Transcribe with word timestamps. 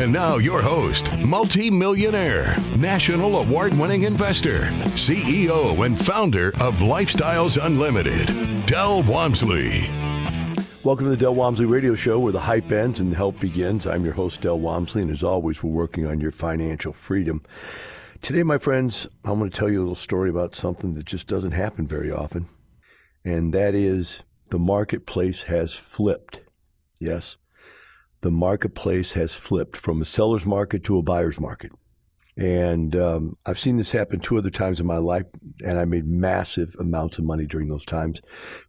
And 0.00 0.14
now, 0.14 0.38
your 0.38 0.62
host, 0.62 1.12
multi-millionaire, 1.18 2.56
national 2.78 3.36
award 3.36 3.74
winning 3.74 4.04
investor, 4.04 4.60
CEO, 4.96 5.84
and 5.84 5.98
founder 5.98 6.48
of 6.58 6.78
Lifestyles 6.78 7.62
Unlimited, 7.62 8.64
Del 8.64 9.02
Walmsley. 9.02 9.82
Welcome 10.82 11.04
to 11.04 11.10
the 11.10 11.18
Del 11.18 11.34
Walmsley 11.34 11.66
Radio 11.66 11.94
Show 11.94 12.18
where 12.18 12.32
the 12.32 12.40
hype 12.40 12.72
ends 12.72 13.00
and 13.00 13.12
the 13.12 13.16
help 13.16 13.38
begins. 13.40 13.86
I'm 13.86 14.02
your 14.02 14.14
host, 14.14 14.40
Del 14.40 14.58
Walmsley, 14.58 15.02
and 15.02 15.10
as 15.10 15.22
always, 15.22 15.62
we're 15.62 15.70
working 15.70 16.06
on 16.06 16.18
your 16.18 16.32
financial 16.32 16.94
freedom. 16.94 17.42
Today, 18.22 18.42
my 18.42 18.56
friends, 18.56 19.06
I'm 19.26 19.38
going 19.38 19.50
to 19.50 19.58
tell 19.58 19.68
you 19.68 19.80
a 19.80 19.82
little 19.82 19.94
story 19.94 20.30
about 20.30 20.54
something 20.54 20.94
that 20.94 21.04
just 21.04 21.28
doesn't 21.28 21.52
happen 21.52 21.86
very 21.86 22.10
often, 22.10 22.46
and 23.22 23.52
that 23.52 23.74
is 23.74 24.24
the 24.48 24.58
marketplace 24.58 25.42
has 25.42 25.74
flipped. 25.74 26.40
Yes, 26.98 27.36
the 28.22 28.30
marketplace 28.30 29.12
has 29.14 29.34
flipped 29.34 29.76
from 29.76 30.02
a 30.02 30.04
seller's 30.04 30.46
market 30.46 30.84
to 30.84 30.98
a 30.98 31.02
buyer's 31.02 31.40
market. 31.40 31.72
And 32.36 32.94
um, 32.96 33.36
I've 33.44 33.58
seen 33.58 33.76
this 33.76 33.92
happen 33.92 34.20
two 34.20 34.38
other 34.38 34.50
times 34.50 34.80
in 34.80 34.86
my 34.86 34.96
life, 34.96 35.26
and 35.62 35.78
I 35.78 35.84
made 35.84 36.06
massive 36.06 36.74
amounts 36.78 37.18
of 37.18 37.24
money 37.24 37.44
during 37.46 37.68
those 37.68 37.84
times. 37.84 38.22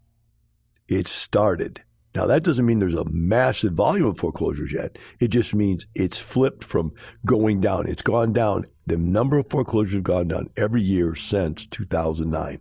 It 0.87 1.07
started 1.07 1.81
now, 2.15 2.27
that 2.27 2.43
doesn't 2.43 2.65
mean 2.65 2.79
there's 2.79 2.93
a 2.93 3.09
massive 3.09 3.73
volume 3.73 4.05
of 4.05 4.19
foreclosures 4.19 4.71
yet. 4.71 4.97
It 5.19 5.29
just 5.29 5.55
means 5.55 5.87
it's 5.95 6.19
flipped 6.19 6.63
from 6.63 6.93
going 7.25 7.59
down. 7.59 7.87
It's 7.87 8.03
gone 8.03 8.33
down. 8.33 8.65
The 8.85 8.97
number 8.97 9.39
of 9.39 9.49
foreclosures 9.49 9.95
have 9.95 10.03
gone 10.03 10.27
down 10.27 10.49
every 10.55 10.81
year 10.81 11.15
since 11.15 11.65
2009. 11.65 12.59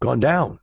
Gone 0.00 0.20
down. 0.20 0.58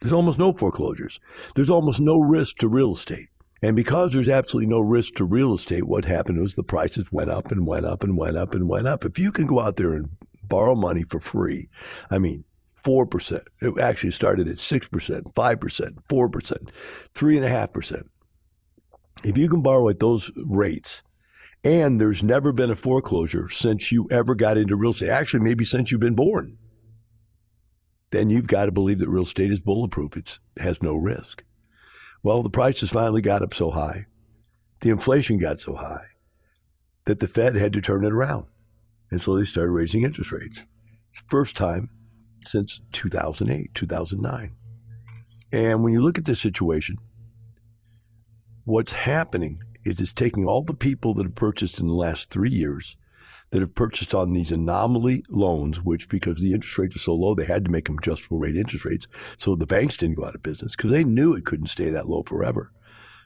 There's 0.00 0.14
almost 0.14 0.38
no 0.38 0.54
foreclosures. 0.54 1.20
There's 1.54 1.68
almost 1.68 2.00
no 2.00 2.18
risk 2.18 2.56
to 2.58 2.68
real 2.68 2.94
estate. 2.94 3.28
And 3.62 3.76
because 3.76 4.14
there's 4.14 4.30
absolutely 4.30 4.70
no 4.70 4.80
risk 4.80 5.16
to 5.16 5.24
real 5.26 5.52
estate, 5.52 5.86
what 5.86 6.06
happened 6.06 6.40
was 6.40 6.54
the 6.54 6.62
prices 6.62 7.12
went 7.12 7.28
up 7.28 7.52
and 7.52 7.66
went 7.66 7.84
up 7.84 8.02
and 8.02 8.16
went 8.16 8.38
up 8.38 8.54
and 8.54 8.70
went 8.70 8.88
up. 8.88 9.04
If 9.04 9.18
you 9.18 9.32
can 9.32 9.46
go 9.46 9.60
out 9.60 9.76
there 9.76 9.92
and 9.92 10.08
borrow 10.42 10.74
money 10.74 11.02
for 11.02 11.20
free, 11.20 11.68
I 12.10 12.18
mean, 12.18 12.44
4%. 12.84 13.40
It 13.60 13.78
actually 13.78 14.10
started 14.10 14.48
at 14.48 14.56
6%, 14.56 15.34
5%, 15.34 15.34
4%, 15.34 16.68
3.5%. 17.14 18.02
If 19.22 19.36
you 19.36 19.48
can 19.48 19.62
borrow 19.62 19.88
at 19.88 19.98
those 19.98 20.30
rates, 20.46 21.02
and 21.62 22.00
there's 22.00 22.22
never 22.22 22.52
been 22.52 22.70
a 22.70 22.76
foreclosure 22.76 23.48
since 23.48 23.92
you 23.92 24.08
ever 24.10 24.34
got 24.34 24.56
into 24.56 24.76
real 24.76 24.92
estate, 24.92 25.10
actually, 25.10 25.40
maybe 25.40 25.64
since 25.64 25.92
you've 25.92 26.00
been 26.00 26.14
born, 26.14 26.56
then 28.12 28.30
you've 28.30 28.48
got 28.48 28.66
to 28.66 28.72
believe 28.72 28.98
that 28.98 29.08
real 29.08 29.24
estate 29.24 29.52
is 29.52 29.60
bulletproof. 29.60 30.16
It 30.16 30.38
has 30.56 30.82
no 30.82 30.96
risk. 30.96 31.44
Well, 32.22 32.42
the 32.42 32.50
prices 32.50 32.90
finally 32.90 33.20
got 33.20 33.42
up 33.42 33.54
so 33.54 33.70
high, 33.70 34.06
the 34.80 34.90
inflation 34.90 35.38
got 35.38 35.60
so 35.60 35.76
high 35.76 36.06
that 37.04 37.20
the 37.20 37.28
Fed 37.28 37.56
had 37.56 37.72
to 37.74 37.80
turn 37.80 38.04
it 38.04 38.12
around. 38.12 38.46
And 39.10 39.20
so 39.20 39.36
they 39.36 39.44
started 39.44 39.72
raising 39.72 40.02
interest 40.02 40.32
rates. 40.32 40.64
First 41.28 41.56
time 41.56 41.90
since 42.44 42.80
2008, 42.92 43.74
2009. 43.74 44.54
And 45.52 45.82
when 45.82 45.92
you 45.92 46.00
look 46.00 46.18
at 46.18 46.24
this 46.24 46.40
situation, 46.40 46.96
what's 48.64 48.92
happening 48.92 49.62
is 49.84 50.00
it's 50.00 50.12
taking 50.12 50.46
all 50.46 50.62
the 50.62 50.74
people 50.74 51.14
that 51.14 51.24
have 51.24 51.34
purchased 51.34 51.80
in 51.80 51.86
the 51.86 51.94
last 51.94 52.30
three 52.30 52.50
years 52.50 52.96
that 53.50 53.60
have 53.60 53.74
purchased 53.74 54.14
on 54.14 54.32
these 54.32 54.52
anomaly 54.52 55.24
loans, 55.28 55.82
which 55.82 56.08
because 56.08 56.40
the 56.40 56.52
interest 56.52 56.78
rates 56.78 56.96
are 56.96 57.00
so 57.00 57.14
low, 57.14 57.34
they 57.34 57.46
had 57.46 57.64
to 57.64 57.70
make 57.70 57.86
them 57.86 57.98
adjustable 57.98 58.38
rate 58.38 58.56
interest 58.56 58.84
rates. 58.84 59.08
So 59.38 59.56
the 59.56 59.66
banks 59.66 59.96
didn't 59.96 60.16
go 60.16 60.24
out 60.24 60.36
of 60.36 60.42
business 60.42 60.76
because 60.76 60.92
they 60.92 61.04
knew 61.04 61.34
it 61.34 61.44
couldn't 61.44 61.66
stay 61.66 61.90
that 61.90 62.08
low 62.08 62.22
forever. 62.22 62.70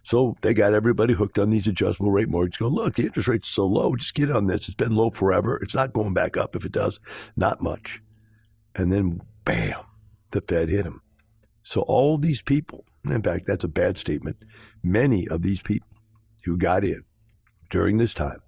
So 0.02 0.36
they 0.42 0.52
got 0.52 0.74
everybody 0.74 1.14
hooked 1.14 1.38
on 1.38 1.50
these 1.50 1.66
adjustable 1.66 2.10
rate 2.10 2.28
mortgages 2.28 2.58
going, 2.58 2.74
look, 2.74 2.94
the 2.94 3.06
interest 3.06 3.28
rate's 3.28 3.48
so 3.48 3.66
low. 3.66 3.96
Just 3.96 4.14
get 4.14 4.30
on 4.30 4.46
this. 4.46 4.68
It's 4.68 4.74
been 4.74 4.94
low 4.94 5.10
forever. 5.10 5.58
It's 5.62 5.74
not 5.74 5.94
going 5.94 6.12
back 6.12 6.36
up. 6.36 6.54
If 6.54 6.66
it 6.66 6.72
does, 6.72 7.00
not 7.36 7.62
much. 7.62 8.02
And 8.76 8.90
then, 8.90 9.20
bam, 9.44 9.80
the 10.30 10.40
Fed 10.40 10.68
hit 10.68 10.84
him. 10.84 11.00
So 11.62 11.82
all 11.82 12.18
these 12.18 12.42
people, 12.42 12.84
in 13.04 13.22
fact, 13.22 13.46
that's 13.46 13.64
a 13.64 13.68
bad 13.68 13.96
statement. 13.98 14.36
Many 14.82 15.26
of 15.28 15.42
these 15.42 15.62
people 15.62 15.88
who 16.44 16.58
got 16.58 16.84
in 16.84 17.04
during 17.70 17.98
this 17.98 18.14
time 18.14 18.38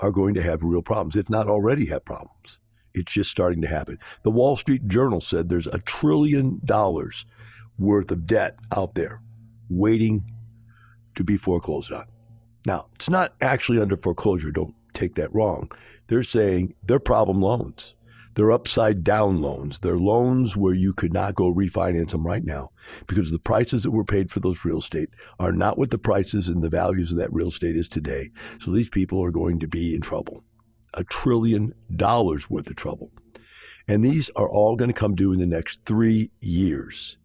are 0.00 0.12
going 0.12 0.34
to 0.34 0.42
have 0.42 0.62
real 0.62 0.82
problems, 0.82 1.16
if 1.16 1.30
not 1.30 1.48
already 1.48 1.86
have 1.86 2.04
problems. 2.04 2.58
It's 2.94 3.12
just 3.12 3.30
starting 3.30 3.62
to 3.62 3.68
happen. 3.68 3.98
The 4.22 4.30
Wall 4.30 4.56
Street 4.56 4.86
Journal 4.86 5.20
said 5.20 5.48
there's 5.48 5.66
a 5.66 5.78
trillion 5.78 6.60
dollars 6.64 7.24
worth 7.78 8.10
of 8.10 8.26
debt 8.26 8.58
out 8.76 8.94
there 8.94 9.22
waiting 9.70 10.24
to 11.14 11.24
be 11.24 11.36
foreclosed 11.36 11.92
on. 11.92 12.04
Now, 12.66 12.88
it's 12.94 13.10
not 13.10 13.34
actually 13.40 13.80
under 13.80 13.96
foreclosure. 13.96 14.50
Don't 14.50 14.74
take 14.92 15.14
that 15.16 15.34
wrong. 15.34 15.70
They're 16.08 16.22
saying 16.22 16.74
they're 16.84 17.00
problem 17.00 17.40
loans. 17.40 17.96
They're 18.34 18.52
upside 18.52 19.02
down 19.02 19.40
loans. 19.40 19.80
They're 19.80 19.98
loans 19.98 20.56
where 20.56 20.74
you 20.74 20.94
could 20.94 21.12
not 21.12 21.34
go 21.34 21.52
refinance 21.52 22.10
them 22.10 22.26
right 22.26 22.44
now 22.44 22.70
because 23.06 23.30
the 23.30 23.38
prices 23.38 23.82
that 23.82 23.90
were 23.90 24.04
paid 24.04 24.30
for 24.30 24.40
those 24.40 24.64
real 24.64 24.78
estate 24.78 25.10
are 25.38 25.52
not 25.52 25.76
what 25.76 25.90
the 25.90 25.98
prices 25.98 26.48
and 26.48 26.62
the 26.62 26.70
values 26.70 27.12
of 27.12 27.18
that 27.18 27.32
real 27.32 27.48
estate 27.48 27.76
is 27.76 27.88
today. 27.88 28.30
So 28.58 28.70
these 28.70 28.88
people 28.88 29.22
are 29.22 29.30
going 29.30 29.58
to 29.60 29.68
be 29.68 29.94
in 29.94 30.00
trouble. 30.00 30.44
A 30.94 31.04
trillion 31.04 31.74
dollars 31.94 32.48
worth 32.48 32.70
of 32.70 32.76
trouble. 32.76 33.10
And 33.86 34.04
these 34.04 34.30
are 34.30 34.48
all 34.48 34.76
going 34.76 34.90
to 34.90 34.98
come 34.98 35.14
due 35.14 35.32
in 35.32 35.38
the 35.38 35.46
next 35.46 35.84
three 35.84 36.30
years. 36.40 37.18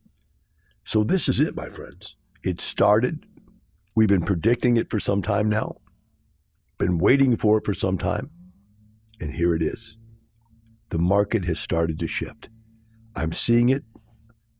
So 0.83 1.03
this 1.03 1.29
is 1.29 1.39
it, 1.39 1.55
my 1.55 1.69
friends. 1.69 2.17
It 2.43 2.59
started. 2.59 3.25
We've 3.95 4.07
been 4.07 4.23
predicting 4.23 4.77
it 4.77 4.89
for 4.89 4.99
some 4.99 5.21
time 5.21 5.49
now, 5.49 5.77
been 6.77 6.97
waiting 6.97 7.35
for 7.35 7.57
it 7.57 7.65
for 7.65 7.73
some 7.73 7.97
time. 7.97 8.29
And 9.19 9.33
here 9.33 9.55
it 9.55 9.61
is. 9.61 9.97
The 10.89 10.97
market 10.97 11.45
has 11.45 11.59
started 11.59 11.99
to 11.99 12.07
shift. 12.07 12.49
I'm 13.15 13.31
seeing 13.31 13.69
it. 13.69 13.83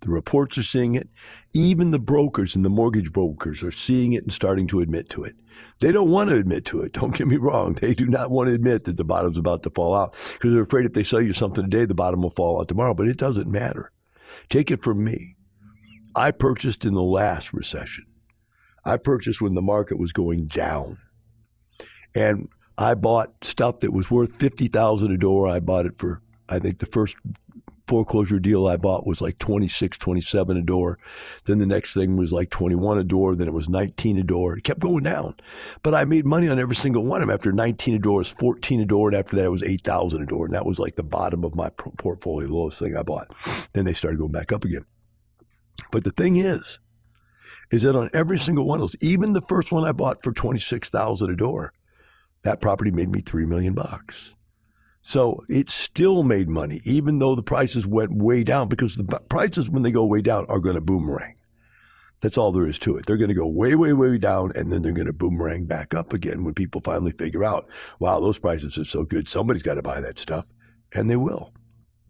The 0.02 0.10
reports 0.10 0.58
are 0.58 0.64
seeing 0.64 0.96
it. 0.96 1.10
Even 1.54 1.92
the 1.92 2.00
brokers 2.00 2.56
and 2.56 2.64
the 2.64 2.70
mortgage 2.70 3.12
brokers 3.12 3.64
are 3.64 3.72
seeing 3.72 4.14
it 4.14 4.24
and 4.24 4.32
starting 4.32 4.68
to 4.68 4.80
admit 4.80 5.10
to 5.12 5.24
it. 5.24 5.36
They 5.80 5.92
don't 5.92 6.12
want 6.12 6.30
to 6.30 6.36
admit 6.36 6.66
to 6.66 6.82
it. 6.82 6.92
Don't 6.98 7.16
get 7.16 7.28
me 7.28 7.38
wrong. 7.38 7.74
They 7.74 7.94
do 7.94 8.06
not 8.06 8.30
want 8.30 8.48
to 8.48 8.54
admit 8.54 8.84
that 8.84 8.98
the 8.98 9.04
bottom's 9.04 9.38
about 9.38 9.64
to 9.64 9.72
fall 9.72 9.96
out 9.96 10.14
because 10.34 10.54
they're 10.54 10.62
afraid 10.62 10.86
if 10.86 10.94
they 10.94 11.04
sell 11.04 11.22
you 11.22 11.34
something 11.34 11.64
today, 11.64 11.86
the 11.86 11.96
bottom 11.96 12.22
will 12.22 12.30
fall 12.30 12.62
out 12.62 12.68
tomorrow. 12.68 12.94
But 12.94 13.08
it 13.08 13.18
doesn't 13.18 13.50
matter. 13.50 13.92
Take 14.50 14.70
it 14.70 14.84
from 14.84 15.04
me. 15.04 15.36
I 16.16 16.32
purchased 16.32 16.86
in 16.86 16.94
the 16.94 17.04
last 17.04 17.54
recession. 17.54 18.06
I 18.86 18.98
purchased 18.98 19.42
when 19.42 19.54
the 19.54 19.62
market 19.62 20.00
was 20.00 20.14
going 20.14 20.48
down. 20.48 21.00
And 22.16 22.50
I 22.78 22.94
bought 22.94 23.44
stuff 23.44 23.80
that 23.80 23.92
was 23.92 24.12
worth 24.12 24.36
50,000 24.38 25.12
a 25.12 25.18
door. 25.18 25.48
I 25.48 25.60
bought 25.60 25.86
it 25.86 25.98
for 25.98 26.22
I 26.50 26.60
think 26.60 26.80
the 26.80 26.86
first 26.86 27.18
foreclosure 27.88 28.40
deal 28.40 28.68
I 28.68 28.78
bought 28.78 29.08
was 29.08 29.22
like 29.22 29.38
26, 29.38 29.98
27 29.98 30.58
a 30.58 30.62
door. 30.62 31.00
Then 31.46 31.58
the 31.58 31.66
next 31.66 31.94
thing 31.94 32.18
was 32.18 32.32
like 32.32 32.50
21 32.50 32.98
a 32.98 33.04
door. 33.04 33.36
Then 33.36 33.48
it 33.48 33.54
was 33.54 33.70
19 33.70 34.18
a 34.18 34.24
door. 34.24 34.58
It 34.58 34.64
kept 34.64 34.80
going 34.80 35.04
down. 35.04 35.36
But 35.84 35.96
I 35.96 36.06
made 36.06 36.26
money 36.26 36.50
on 36.50 36.60
every 36.60 36.76
single 36.76 37.04
one 37.04 37.22
of 37.22 37.28
them. 37.28 37.34
After 37.34 37.52
19 37.52 37.96
a 37.96 38.00
door, 38.00 38.16
it 38.16 38.18
was 38.20 38.32
14 38.32 38.82
a 38.82 38.86
door. 38.86 39.10
And 39.10 39.18
after 39.18 39.36
that, 39.38 39.46
it 39.46 39.50
was 39.50 39.64
8,000 39.64 40.22
a 40.22 40.26
door. 40.26 40.46
And 40.46 40.54
that 40.54 40.66
was 40.66 40.80
like 40.80 40.96
the 40.96 41.04
bottom 41.04 41.44
of 41.44 41.56
my 41.56 41.70
portfolio, 41.70 42.48
the 42.48 42.54
lowest 42.54 42.80
thing 42.80 42.96
I 42.96 43.04
bought. 43.04 43.34
Then 43.74 43.86
they 43.86 43.94
started 43.94 44.18
going 44.18 44.32
back 44.32 44.52
up 44.52 44.66
again. 44.66 44.86
But 45.92 46.04
the 46.04 46.12
thing 46.12 46.36
is, 46.38 46.80
is 47.72 47.84
that 47.84 47.96
on 47.96 48.10
every 48.14 48.38
single 48.38 48.66
one 48.66 48.80
of 48.80 48.82
those, 48.82 48.96
even 49.02 49.34
the 49.34 49.42
first 49.42 49.72
one 49.72 49.86
I 49.86 49.92
bought 49.92 50.24
for 50.24 50.32
26,000 50.32 51.30
a 51.30 51.36
door, 51.36 51.74
that 52.44 52.62
property 52.62 52.92
made 52.92 53.10
me 53.10 53.22
3 53.22 53.46
million 53.46 53.74
bucks. 53.74 54.36
So 55.02 55.42
it 55.48 55.70
still 55.70 56.24
made 56.24 56.50
money, 56.50 56.82
even 56.84 57.20
though 57.20 57.34
the 57.34 57.44
prices 57.44 57.88
went 57.88 58.12
way 58.12 58.44
down, 58.44 58.68
because 58.68 58.96
the 58.96 59.22
prices, 59.30 59.70
when 59.70 59.84
they 59.84 59.92
go 59.92 60.06
way 60.06 60.22
down, 60.22 60.46
are 60.50 60.60
going 60.60 60.76
to 60.76 60.82
boomerang. 60.82 61.36
That's 62.22 62.38
all 62.38 62.52
there 62.52 62.68
is 62.68 62.80
to 62.80 62.98
it. 62.98 63.06
They're 63.06 63.18
going 63.18 63.30
to 63.30 63.36
go 63.36 63.48
way, 63.48 63.76
way, 63.76 63.94
way 63.94 64.18
down, 64.18 64.52
and 64.56 64.72
then 64.72 64.82
they're 64.82 64.92
going 64.92 65.08
to 65.08 65.14
boomerang 65.14 65.66
back 65.66 65.94
up 65.94 66.14
again 66.14 66.44
when 66.44 66.56
people 66.56 66.82
finally 66.82 67.12
figure 67.12 67.44
out, 67.44 67.70
wow, 68.00 68.20
those 68.20 68.40
prices 68.40 68.78
are 68.78 68.86
so 68.86 69.06
good. 69.06 69.30
Somebody's 69.30 69.64
got 69.64 69.76
to 69.76 69.84
buy 69.84 70.02
that 70.02 70.20
stuff. 70.20 70.48
And 70.94 71.10
they 71.10 71.16
will, 71.16 71.54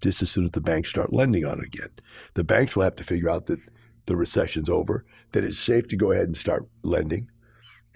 just 0.02 0.22
as 0.22 0.32
soon 0.32 0.46
as 0.46 0.52
the 0.52 0.62
banks 0.62 0.90
start 0.90 1.12
lending 1.12 1.46
on 1.46 1.60
it 1.60 1.66
again. 1.66 1.90
The 2.36 2.44
banks 2.44 2.76
will 2.76 2.84
have 2.84 2.96
to 2.96 3.04
figure 3.04 3.30
out 3.30 3.48
that 3.48 3.60
the 4.06 4.16
recession's 4.16 4.70
over, 4.70 5.06
that 5.34 5.44
it's 5.44 5.60
safe 5.60 5.88
to 5.90 5.98
go 5.98 6.12
ahead 6.12 6.26
and 6.26 6.38
start 6.38 6.68
lending, 6.84 7.30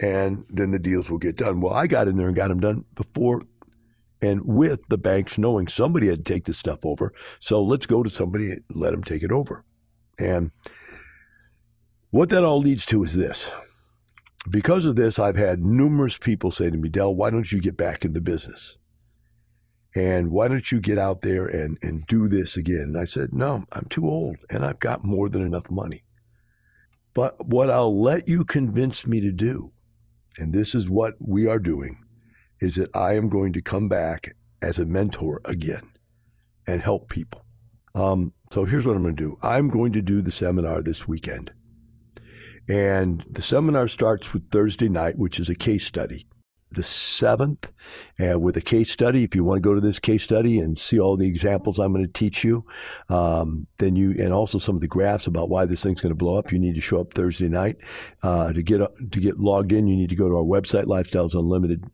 and 0.02 0.44
then 0.48 0.72
the 0.72 0.78
deals 0.80 1.08
will 1.08 1.18
get 1.18 1.36
done. 1.36 1.60
Well, 1.60 1.72
I 1.72 1.86
got 1.86 2.08
in 2.08 2.16
there 2.16 2.26
and 2.26 2.36
got 2.36 2.48
them 2.48 2.60
done 2.60 2.84
before 2.96 3.44
and 4.20 4.42
with 4.44 4.88
the 4.88 4.98
banks 4.98 5.38
knowing 5.38 5.68
somebody 5.68 6.08
had 6.08 6.24
to 6.24 6.32
take 6.32 6.44
this 6.44 6.58
stuff 6.58 6.84
over. 6.84 7.12
So 7.40 7.62
let's 7.62 7.86
go 7.86 8.02
to 8.02 8.10
somebody 8.10 8.50
and 8.50 8.62
let 8.74 8.90
them 8.90 9.04
take 9.04 9.22
it 9.22 9.32
over. 9.32 9.64
And 10.18 10.50
what 12.10 12.28
that 12.30 12.44
all 12.44 12.58
leads 12.58 12.84
to 12.86 13.02
is 13.04 13.14
this. 13.14 13.52
Because 14.50 14.86
of 14.86 14.96
this, 14.96 15.20
I've 15.20 15.36
had 15.36 15.60
numerous 15.60 16.18
people 16.18 16.50
say 16.50 16.68
to 16.68 16.76
me, 16.76 16.88
Del, 16.88 17.14
why 17.14 17.30
don't 17.30 17.50
you 17.50 17.60
get 17.60 17.76
back 17.76 18.04
in 18.04 18.12
the 18.12 18.20
business? 18.20 18.78
And 19.94 20.32
why 20.32 20.48
don't 20.48 20.72
you 20.72 20.80
get 20.80 20.98
out 20.98 21.20
there 21.20 21.46
and, 21.46 21.78
and 21.80 22.04
do 22.06 22.26
this 22.26 22.56
again? 22.56 22.86
And 22.88 22.98
I 22.98 23.04
said, 23.04 23.32
no, 23.32 23.66
I'm 23.70 23.84
too 23.84 24.08
old 24.08 24.38
and 24.50 24.64
I've 24.64 24.80
got 24.80 25.04
more 25.04 25.28
than 25.28 25.42
enough 25.42 25.70
money. 25.70 26.02
But 27.14 27.46
what 27.46 27.70
I'll 27.70 28.00
let 28.00 28.26
you 28.26 28.44
convince 28.44 29.06
me 29.06 29.20
to 29.20 29.30
do, 29.30 29.72
and 30.38 30.52
this 30.52 30.74
is 30.74 30.88
what 30.88 31.14
we 31.26 31.46
are 31.46 31.58
doing, 31.58 32.02
is 32.60 32.76
that 32.76 32.94
I 32.94 33.14
am 33.14 33.28
going 33.28 33.52
to 33.54 33.62
come 33.62 33.88
back 33.88 34.34
as 34.60 34.78
a 34.78 34.86
mentor 34.86 35.40
again 35.44 35.92
and 36.66 36.82
help 36.82 37.08
people. 37.08 37.44
Um, 37.94 38.32
so 38.50 38.64
here's 38.64 38.86
what 38.86 38.96
I'm 38.96 39.02
going 39.02 39.16
to 39.16 39.22
do 39.22 39.36
I'm 39.42 39.68
going 39.68 39.92
to 39.92 40.02
do 40.02 40.22
the 40.22 40.30
seminar 40.30 40.82
this 40.82 41.06
weekend. 41.06 41.50
And 42.68 43.24
the 43.28 43.42
seminar 43.42 43.88
starts 43.88 44.32
with 44.32 44.46
Thursday 44.46 44.88
night, 44.88 45.14
which 45.16 45.40
is 45.40 45.48
a 45.48 45.54
case 45.54 45.84
study. 45.84 46.26
The 46.74 46.82
seventh, 46.82 47.72
and 48.18 48.42
with 48.42 48.56
a 48.56 48.60
case 48.60 48.90
study. 48.90 49.24
If 49.24 49.34
you 49.34 49.44
want 49.44 49.58
to 49.58 49.68
go 49.68 49.74
to 49.74 49.80
this 49.80 49.98
case 49.98 50.22
study 50.22 50.58
and 50.58 50.78
see 50.78 50.98
all 50.98 51.16
the 51.16 51.28
examples 51.28 51.78
I'm 51.78 51.92
going 51.92 52.06
to 52.06 52.12
teach 52.12 52.44
you, 52.44 52.64
um, 53.08 53.66
then 53.78 53.96
you 53.96 54.10
and 54.12 54.32
also 54.32 54.58
some 54.58 54.74
of 54.74 54.80
the 54.80 54.88
graphs 54.88 55.26
about 55.26 55.48
why 55.48 55.66
this 55.66 55.82
thing's 55.82 56.00
going 56.00 56.10
to 56.10 56.16
blow 56.16 56.38
up. 56.38 56.52
You 56.52 56.58
need 56.58 56.74
to 56.74 56.80
show 56.80 57.00
up 57.00 57.14
Thursday 57.14 57.48
night 57.48 57.76
uh, 58.22 58.52
to 58.52 58.62
get 58.62 58.78
to 58.78 59.20
get 59.20 59.38
logged 59.38 59.72
in. 59.72 59.86
You 59.86 59.96
need 59.96 60.10
to 60.10 60.16
go 60.16 60.28
to 60.28 60.36
our 60.36 60.42
website, 60.42 60.84
Lifestyles 60.84 61.34
Unlimited 61.34 61.84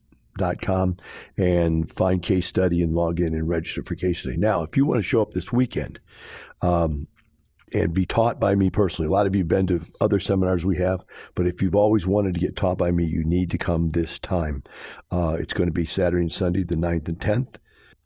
com 0.62 0.96
and 1.36 1.90
find 1.90 2.22
case 2.22 2.46
study 2.46 2.82
and 2.82 2.94
log 2.94 3.20
in 3.20 3.34
and 3.34 3.48
register 3.48 3.82
for 3.82 3.94
case 3.94 4.20
study. 4.20 4.36
Now, 4.36 4.62
if 4.62 4.76
you 4.76 4.86
want 4.86 4.98
to 4.98 5.02
show 5.02 5.20
up 5.22 5.32
this 5.32 5.52
weekend 5.52 6.00
um, 6.62 7.08
and 7.72 7.94
be 7.94 8.06
taught 8.06 8.40
by 8.40 8.54
me 8.54 8.70
personally, 8.70 9.08
a 9.08 9.12
lot 9.12 9.26
of 9.26 9.34
you 9.34 9.40
have 9.40 9.48
been 9.48 9.66
to 9.66 9.80
other 10.00 10.20
seminars 10.20 10.64
we 10.64 10.78
have, 10.78 11.04
but 11.34 11.46
if 11.46 11.60
you've 11.62 11.74
always 11.74 12.06
wanted 12.06 12.34
to 12.34 12.40
get 12.40 12.56
taught 12.56 12.78
by 12.78 12.90
me, 12.90 13.04
you 13.04 13.24
need 13.24 13.50
to 13.50 13.58
come 13.58 13.90
this 13.90 14.18
time. 14.18 14.62
Uh, 15.10 15.36
it's 15.38 15.54
going 15.54 15.68
to 15.68 15.72
be 15.72 15.86
Saturday 15.86 16.22
and 16.22 16.32
Sunday, 16.32 16.62
the 16.62 16.76
9th 16.76 17.08
and 17.08 17.18
10th. 17.18 17.58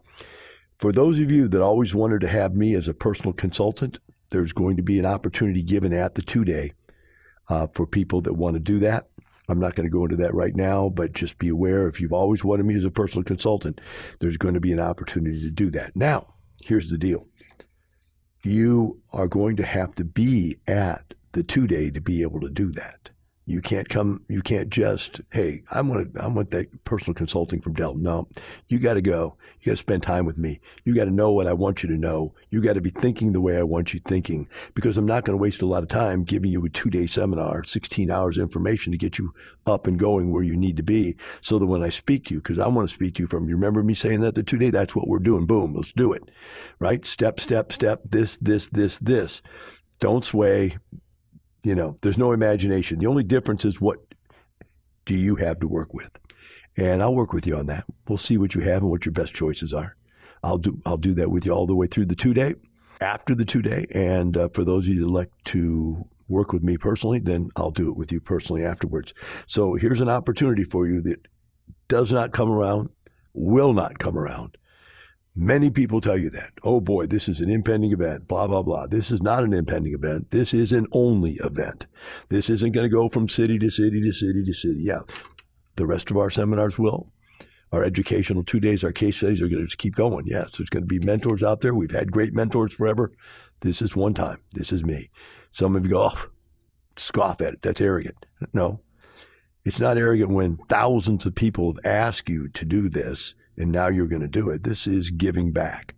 for 0.76 0.90
those 0.92 1.20
of 1.20 1.30
you 1.30 1.46
that 1.48 1.62
always 1.62 1.94
wanted 1.94 2.20
to 2.22 2.28
have 2.28 2.54
me 2.54 2.74
as 2.74 2.88
a 2.88 2.94
personal 2.94 3.32
consultant, 3.32 4.00
there's 4.30 4.52
going 4.52 4.76
to 4.76 4.82
be 4.82 4.98
an 4.98 5.06
opportunity 5.06 5.62
given 5.62 5.92
at 5.92 6.14
the 6.14 6.22
two 6.22 6.44
day 6.44 6.72
uh, 7.48 7.66
for 7.68 7.86
people 7.86 8.20
that 8.22 8.34
want 8.34 8.54
to 8.54 8.60
do 8.60 8.78
that. 8.80 9.08
I'm 9.48 9.58
not 9.58 9.74
going 9.74 9.86
to 9.86 9.92
go 9.92 10.04
into 10.04 10.16
that 10.16 10.34
right 10.34 10.54
now, 10.54 10.90
but 10.90 11.14
just 11.14 11.38
be 11.38 11.48
aware 11.48 11.88
if 11.88 12.00
you've 12.00 12.12
always 12.12 12.44
wanted 12.44 12.66
me 12.66 12.74
as 12.74 12.84
a 12.84 12.90
personal 12.90 13.24
consultant, 13.24 13.80
there's 14.20 14.36
going 14.36 14.54
to 14.54 14.60
be 14.60 14.72
an 14.72 14.80
opportunity 14.80 15.40
to 15.40 15.50
do 15.50 15.70
that. 15.70 15.96
Now, 15.96 16.34
here's 16.62 16.90
the 16.90 16.98
deal 16.98 17.26
you 18.44 19.00
are 19.12 19.28
going 19.28 19.56
to 19.56 19.64
have 19.64 19.94
to 19.96 20.04
be 20.04 20.56
at 20.66 21.14
the 21.32 21.42
two 21.42 21.66
day 21.66 21.90
to 21.90 22.00
be 22.00 22.22
able 22.22 22.40
to 22.40 22.50
do 22.50 22.70
that. 22.72 23.10
You 23.48 23.62
can't 23.62 23.88
come. 23.88 24.20
You 24.28 24.42
can't 24.42 24.68
just, 24.68 25.22
hey, 25.30 25.62
I 25.70 25.80
want 25.80 26.18
I 26.18 26.26
want 26.26 26.50
that 26.50 26.84
personal 26.84 27.14
consulting 27.14 27.62
from 27.62 27.72
Del. 27.72 27.94
No, 27.94 28.28
you 28.66 28.78
got 28.78 28.94
to 28.94 29.00
go. 29.00 29.38
You 29.60 29.70
got 29.70 29.72
to 29.72 29.76
spend 29.78 30.02
time 30.02 30.26
with 30.26 30.36
me. 30.36 30.60
You 30.84 30.94
got 30.94 31.06
to 31.06 31.10
know 31.10 31.32
what 31.32 31.46
I 31.46 31.54
want 31.54 31.82
you 31.82 31.88
to 31.88 31.96
know. 31.96 32.34
You 32.50 32.60
got 32.62 32.74
to 32.74 32.82
be 32.82 32.90
thinking 32.90 33.32
the 33.32 33.40
way 33.40 33.56
I 33.56 33.62
want 33.62 33.94
you 33.94 34.00
thinking 34.00 34.50
because 34.74 34.98
I'm 34.98 35.06
not 35.06 35.24
going 35.24 35.32
to 35.32 35.40
waste 35.40 35.62
a 35.62 35.66
lot 35.66 35.82
of 35.82 35.88
time 35.88 36.24
giving 36.24 36.52
you 36.52 36.62
a 36.62 36.68
two 36.68 36.90
day 36.90 37.06
seminar, 37.06 37.64
16 37.64 38.10
hours 38.10 38.36
of 38.36 38.42
information 38.42 38.92
to 38.92 38.98
get 38.98 39.18
you 39.18 39.32
up 39.66 39.86
and 39.86 39.98
going 39.98 40.30
where 40.30 40.44
you 40.44 40.54
need 40.54 40.76
to 40.76 40.82
be. 40.82 41.16
So 41.40 41.58
that 41.58 41.64
when 41.64 41.82
I 41.82 41.88
speak 41.88 42.26
to 42.26 42.34
you, 42.34 42.42
because 42.42 42.58
I 42.58 42.68
want 42.68 42.86
to 42.86 42.94
speak 42.94 43.14
to 43.14 43.22
you 43.22 43.26
from, 43.26 43.48
you 43.48 43.54
remember 43.54 43.82
me 43.82 43.94
saying 43.94 44.20
that 44.20 44.34
the 44.34 44.42
two 44.42 44.58
day, 44.58 44.68
that's 44.68 44.94
what 44.94 45.08
we're 45.08 45.20
doing. 45.20 45.46
Boom, 45.46 45.72
let's 45.72 45.94
do 45.94 46.12
it. 46.12 46.30
Right? 46.78 47.06
Step, 47.06 47.40
step, 47.40 47.72
step, 47.72 48.02
this, 48.04 48.36
this, 48.36 48.68
this, 48.68 48.98
this. 48.98 49.40
Don't 50.00 50.24
sway 50.24 50.76
you 51.62 51.74
know, 51.74 51.98
there's 52.02 52.18
no 52.18 52.32
imagination. 52.32 52.98
The 52.98 53.06
only 53.06 53.24
difference 53.24 53.64
is 53.64 53.80
what 53.80 53.98
do 55.04 55.14
you 55.14 55.36
have 55.36 55.58
to 55.60 55.68
work 55.68 55.92
with? 55.92 56.18
And 56.76 57.02
I'll 57.02 57.14
work 57.14 57.32
with 57.32 57.46
you 57.46 57.56
on 57.56 57.66
that. 57.66 57.84
We'll 58.06 58.18
see 58.18 58.38
what 58.38 58.54
you 58.54 58.60
have 58.62 58.82
and 58.82 58.90
what 58.90 59.04
your 59.04 59.12
best 59.12 59.34
choices 59.34 59.72
are. 59.72 59.96
I'll 60.42 60.58
do 60.58 60.80
I'll 60.86 60.96
do 60.96 61.14
that 61.14 61.30
with 61.30 61.44
you 61.44 61.52
all 61.52 61.66
the 61.66 61.74
way 61.74 61.88
through 61.88 62.06
the 62.06 62.14
two 62.14 62.32
day, 62.32 62.54
after 63.00 63.34
the 63.34 63.44
two 63.44 63.62
day, 63.62 63.86
and 63.92 64.36
uh, 64.36 64.48
for 64.50 64.64
those 64.64 64.86
of 64.86 64.94
you 64.94 65.00
that 65.00 65.10
elect 65.10 65.32
to 65.46 66.04
work 66.28 66.52
with 66.52 66.62
me 66.62 66.76
personally, 66.76 67.18
then 67.18 67.48
I'll 67.56 67.70
do 67.70 67.90
it 67.90 67.96
with 67.96 68.12
you 68.12 68.20
personally 68.20 68.64
afterwards. 68.64 69.14
So 69.46 69.74
here's 69.74 70.00
an 70.00 70.08
opportunity 70.08 70.62
for 70.62 70.86
you 70.86 71.00
that 71.02 71.26
does 71.88 72.12
not 72.12 72.32
come 72.32 72.50
around, 72.50 72.90
will 73.32 73.72
not 73.72 73.98
come 73.98 74.16
around. 74.16 74.56
Many 75.40 75.70
people 75.70 76.00
tell 76.00 76.18
you 76.18 76.30
that. 76.30 76.50
Oh 76.64 76.80
boy, 76.80 77.06
this 77.06 77.28
is 77.28 77.40
an 77.40 77.48
impending 77.48 77.92
event, 77.92 78.26
blah, 78.26 78.48
blah, 78.48 78.64
blah. 78.64 78.88
This 78.88 79.12
is 79.12 79.22
not 79.22 79.44
an 79.44 79.52
impending 79.52 79.94
event. 79.94 80.32
This 80.32 80.52
is 80.52 80.72
an 80.72 80.88
only 80.90 81.34
event. 81.34 81.86
This 82.28 82.50
isn't 82.50 82.72
going 82.72 82.86
to 82.86 82.92
go 82.92 83.08
from 83.08 83.28
city 83.28 83.56
to 83.60 83.70
city 83.70 84.00
to 84.00 84.12
city 84.12 84.42
to 84.42 84.52
city. 84.52 84.80
Yeah. 84.80 85.02
The 85.76 85.86
rest 85.86 86.10
of 86.10 86.16
our 86.16 86.28
seminars 86.28 86.76
will. 86.76 87.12
Our 87.70 87.84
educational 87.84 88.42
two 88.42 88.58
days, 88.58 88.82
our 88.82 88.90
case 88.90 89.18
studies 89.18 89.40
are 89.40 89.46
going 89.46 89.60
to 89.60 89.66
just 89.66 89.78
keep 89.78 89.94
going. 89.94 90.24
Yes, 90.26 90.56
there's 90.56 90.70
going 90.70 90.88
to 90.88 90.88
be 90.88 91.06
mentors 91.06 91.44
out 91.44 91.60
there. 91.60 91.72
We've 91.72 91.92
had 91.92 92.10
great 92.10 92.34
mentors 92.34 92.74
forever. 92.74 93.12
This 93.60 93.80
is 93.80 93.94
one 93.94 94.14
time. 94.14 94.38
This 94.54 94.72
is 94.72 94.84
me. 94.84 95.08
Some 95.52 95.76
of 95.76 95.84
you 95.84 95.92
go, 95.92 96.10
oh, 96.10 96.30
scoff 96.96 97.40
at 97.40 97.54
it. 97.54 97.62
That's 97.62 97.80
arrogant. 97.80 98.26
No, 98.52 98.80
it's 99.64 99.78
not 99.78 99.98
arrogant 99.98 100.30
when 100.30 100.56
thousands 100.68 101.26
of 101.26 101.36
people 101.36 101.72
have 101.72 101.86
asked 101.86 102.28
you 102.28 102.48
to 102.48 102.64
do 102.64 102.88
this 102.88 103.36
and 103.58 103.72
now 103.72 103.88
you're 103.88 104.08
going 104.08 104.22
to 104.22 104.28
do 104.28 104.50
it. 104.50 104.62
This 104.62 104.86
is 104.86 105.10
giving 105.10 105.52
back. 105.52 105.94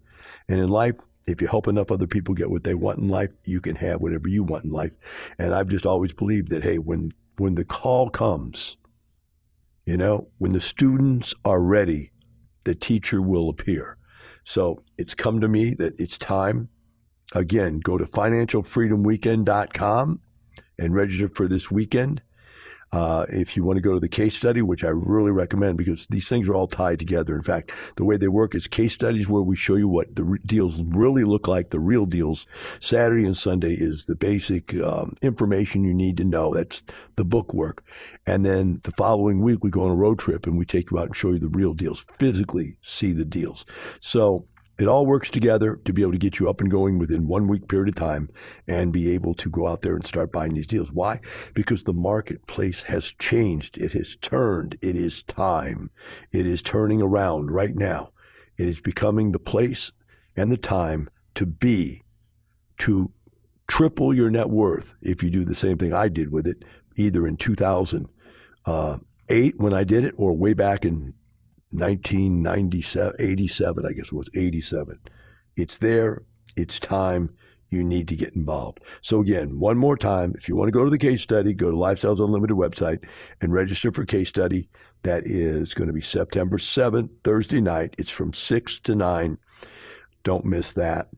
And 0.49 0.59
in 0.59 0.69
life, 0.69 0.97
if 1.27 1.41
you 1.41 1.47
help 1.47 1.69
enough 1.69 1.93
other 1.93 2.07
people 2.07 2.35
get 2.35 2.51
what 2.51 2.65
they 2.65 2.75
want 2.75 2.99
in 2.99 3.09
life, 3.09 3.31
you 3.45 3.61
can 3.61 3.77
have 3.77 4.01
whatever 4.01 4.29
you 4.29 4.43
want 4.43 4.65
in 4.65 4.71
life. 4.71 4.97
And 5.39 5.55
I've 5.55 5.69
just 5.69 5.87
always 5.87 6.13
believed 6.13 6.49
that, 6.49 6.65
hey, 6.65 6.79
when, 6.79 7.13
when 7.37 7.55
the 7.55 7.65
call 7.65 8.11
comes, 8.11 8.77
you 9.85 9.97
know, 9.97 10.29
when 10.39 10.53
the 10.53 10.61
students 10.61 11.35
are 11.45 11.63
ready, 11.63 12.11
the 12.65 12.75
teacher 12.75 13.23
will 13.23 13.49
appear. 13.49 13.97
So 14.45 14.83
it's 14.99 15.15
come 15.15 15.41
to 15.41 15.49
me 15.49 15.75
that 15.75 15.95
it's 15.99 16.19
time. 16.19 16.69
Again, 17.35 17.81
go 17.81 17.99
to 17.99 18.05
financialfreedomweekend.com 18.05 20.21
and 20.79 20.95
register 20.95 21.29
for 21.29 21.47
this 21.47 21.71
weekend. 21.71 22.23
Uh, 22.93 23.25
if 23.29 23.57
you 23.57 23.63
want 23.63 23.77
to 23.77 23.81
go 23.81 23.95
to 23.95 24.01
the 24.01 24.09
case 24.09 24.37
study, 24.37 24.63
which 24.63 24.83
I 24.83 24.89
really 24.89 25.31
recommend 25.31 25.79
because 25.79 26.07
these 26.09 26.29
things 26.29 26.49
are 26.49 26.55
all 26.55 26.67
tied 26.67 26.99
together. 26.99 27.37
In 27.37 27.43
fact, 27.43 27.71
the 27.97 28.05
way 28.05 28.17
they 28.17 28.29
work 28.29 28.55
is 28.55 28.67
case 28.67 28.95
studies 28.95 29.29
where 29.29 29.43
we 29.43 29.55
show 29.55 29.77
you 29.77 29.89
what 29.89 30.17
the 30.17 30.25
re- 30.25 30.41
deals 30.45 30.83
really 30.85 31.23
look 31.23 31.47
like, 31.47 31.71
the 31.71 31.79
real 31.79 32.05
deals. 32.05 32.47
Saturday 32.81 33.25
and 33.25 33.37
Sunday 33.37 33.75
is 33.75 34.07
the 34.07 34.17
basic 34.17 34.75
um, 34.75 35.15
information 35.23 35.85
you 35.85 35.95
need 35.95 36.17
to 36.17 36.25
know. 36.25 36.53
That's 36.53 36.83
the 37.15 37.25
book 37.25 37.55
work. 37.55 37.85
And 38.27 38.45
then 38.45 38.81
the 38.83 38.93
following 38.93 39.41
week, 39.41 39.63
we 39.63 39.71
go 39.71 39.85
on 39.85 39.93
a 39.93 39.97
road 39.97 40.19
trip 40.19 40.47
and 40.47 40.59
we 40.59 40.65
take 40.65 40.91
you 40.91 40.99
out 40.99 41.07
and 41.07 41.17
show 41.17 41.31
you 41.31 41.39
the 41.39 41.49
real 41.49 41.75
deals, 41.75 42.03
physically 42.03 42.77
see 42.83 43.13
the 43.13 43.25
deals. 43.25 43.65
So 44.01 44.47
it 44.81 44.89
all 44.89 45.05
works 45.05 45.31
together 45.31 45.79
to 45.85 45.93
be 45.93 46.01
able 46.01 46.13
to 46.13 46.19
get 46.19 46.39
you 46.39 46.49
up 46.49 46.63
and 46.63 46.71
going 46.71 46.99
within 46.99 47.29
one 47.29 47.47
week 47.47 47.69
period 47.69 47.91
of 47.91 47.95
time 47.97 48.31
and 48.67 48.95
be 48.95 49.11
able 49.11 49.35
to 49.35 49.51
go 49.51 49.67
out 49.67 49.83
there 49.83 49.95
and 49.95 50.07
start 50.07 50.33
buying 50.33 50.55
these 50.55 50.67
deals. 50.67 50.91
Why? 50.91 51.21
Because 51.55 51.85
the 51.85 51.93
marketplace 51.93 52.85
has 52.85 53.13
changed. 53.13 53.77
It 53.77 53.93
has 53.93 54.17
turned. 54.17 54.79
It 54.81 54.97
is 54.97 55.23
time. 55.23 55.91
It 56.33 56.47
is 56.47 56.63
turning 56.63 57.03
around 57.03 57.51
right 57.51 57.77
now. 57.77 58.13
It 58.59 58.69
is 58.69 58.81
becoming 58.81 59.33
the 59.33 59.39
place 59.39 59.93
and 60.35 60.51
the 60.51 60.57
time 60.57 61.11
to 61.35 61.45
be, 61.45 62.03
to 62.79 63.13
triple 63.69 64.15
your 64.15 64.31
net 64.31 64.49
worth 64.49 64.95
if 65.03 65.23
you 65.23 65.29
do 65.29 65.45
the 65.45 65.55
same 65.55 65.77
thing 65.77 65.93
I 65.93 66.09
did 66.09 66.33
with 66.33 66.47
it, 66.47 66.65
either 66.97 67.27
in 67.27 67.37
2008 67.37 68.09
uh, 68.65 68.99
when 69.59 69.75
I 69.75 69.85
did 69.85 70.05
it 70.05 70.15
or 70.17 70.33
way 70.33 70.55
back 70.55 70.87
in 70.87 71.13
1997, 71.73 73.15
87, 73.19 73.87
I 73.87 73.93
guess 73.93 74.07
it 74.07 74.13
was 74.13 74.29
87. 74.35 74.99
It's 75.57 75.79
there. 75.79 76.23
It's 76.57 76.81
time. 76.81 77.35
You 77.69 77.85
need 77.85 78.09
to 78.09 78.17
get 78.17 78.35
involved. 78.35 78.81
So 79.01 79.21
again, 79.21 79.61
one 79.61 79.79
more 79.79 79.97
time, 79.97 80.35
if 80.37 80.49
you 80.49 80.57
want 80.57 80.69
to 80.69 80.73
go 80.73 80.83
to 80.83 80.91
the 80.91 80.99
case 80.99 81.23
study, 81.23 81.55
go 81.55 81.71
to 81.71 81.77
Lifestyles 81.77 82.19
Unlimited 82.19 82.57
website 82.57 83.05
and 83.41 83.53
register 83.53 83.93
for 83.93 84.05
case 84.05 84.29
study. 84.29 84.69
That 85.03 85.23
is 85.25 85.73
going 85.73 85.87
to 85.87 85.95
be 85.95 86.01
September 86.01 86.59
7th, 86.59 87.11
Thursday 87.23 87.61
night. 87.61 87.95
It's 87.97 88.11
from 88.11 88.33
6 88.33 88.81
to 88.81 88.95
9. 88.97 89.39
Don't 90.25 90.45
miss 90.45 90.73
that 90.75 91.09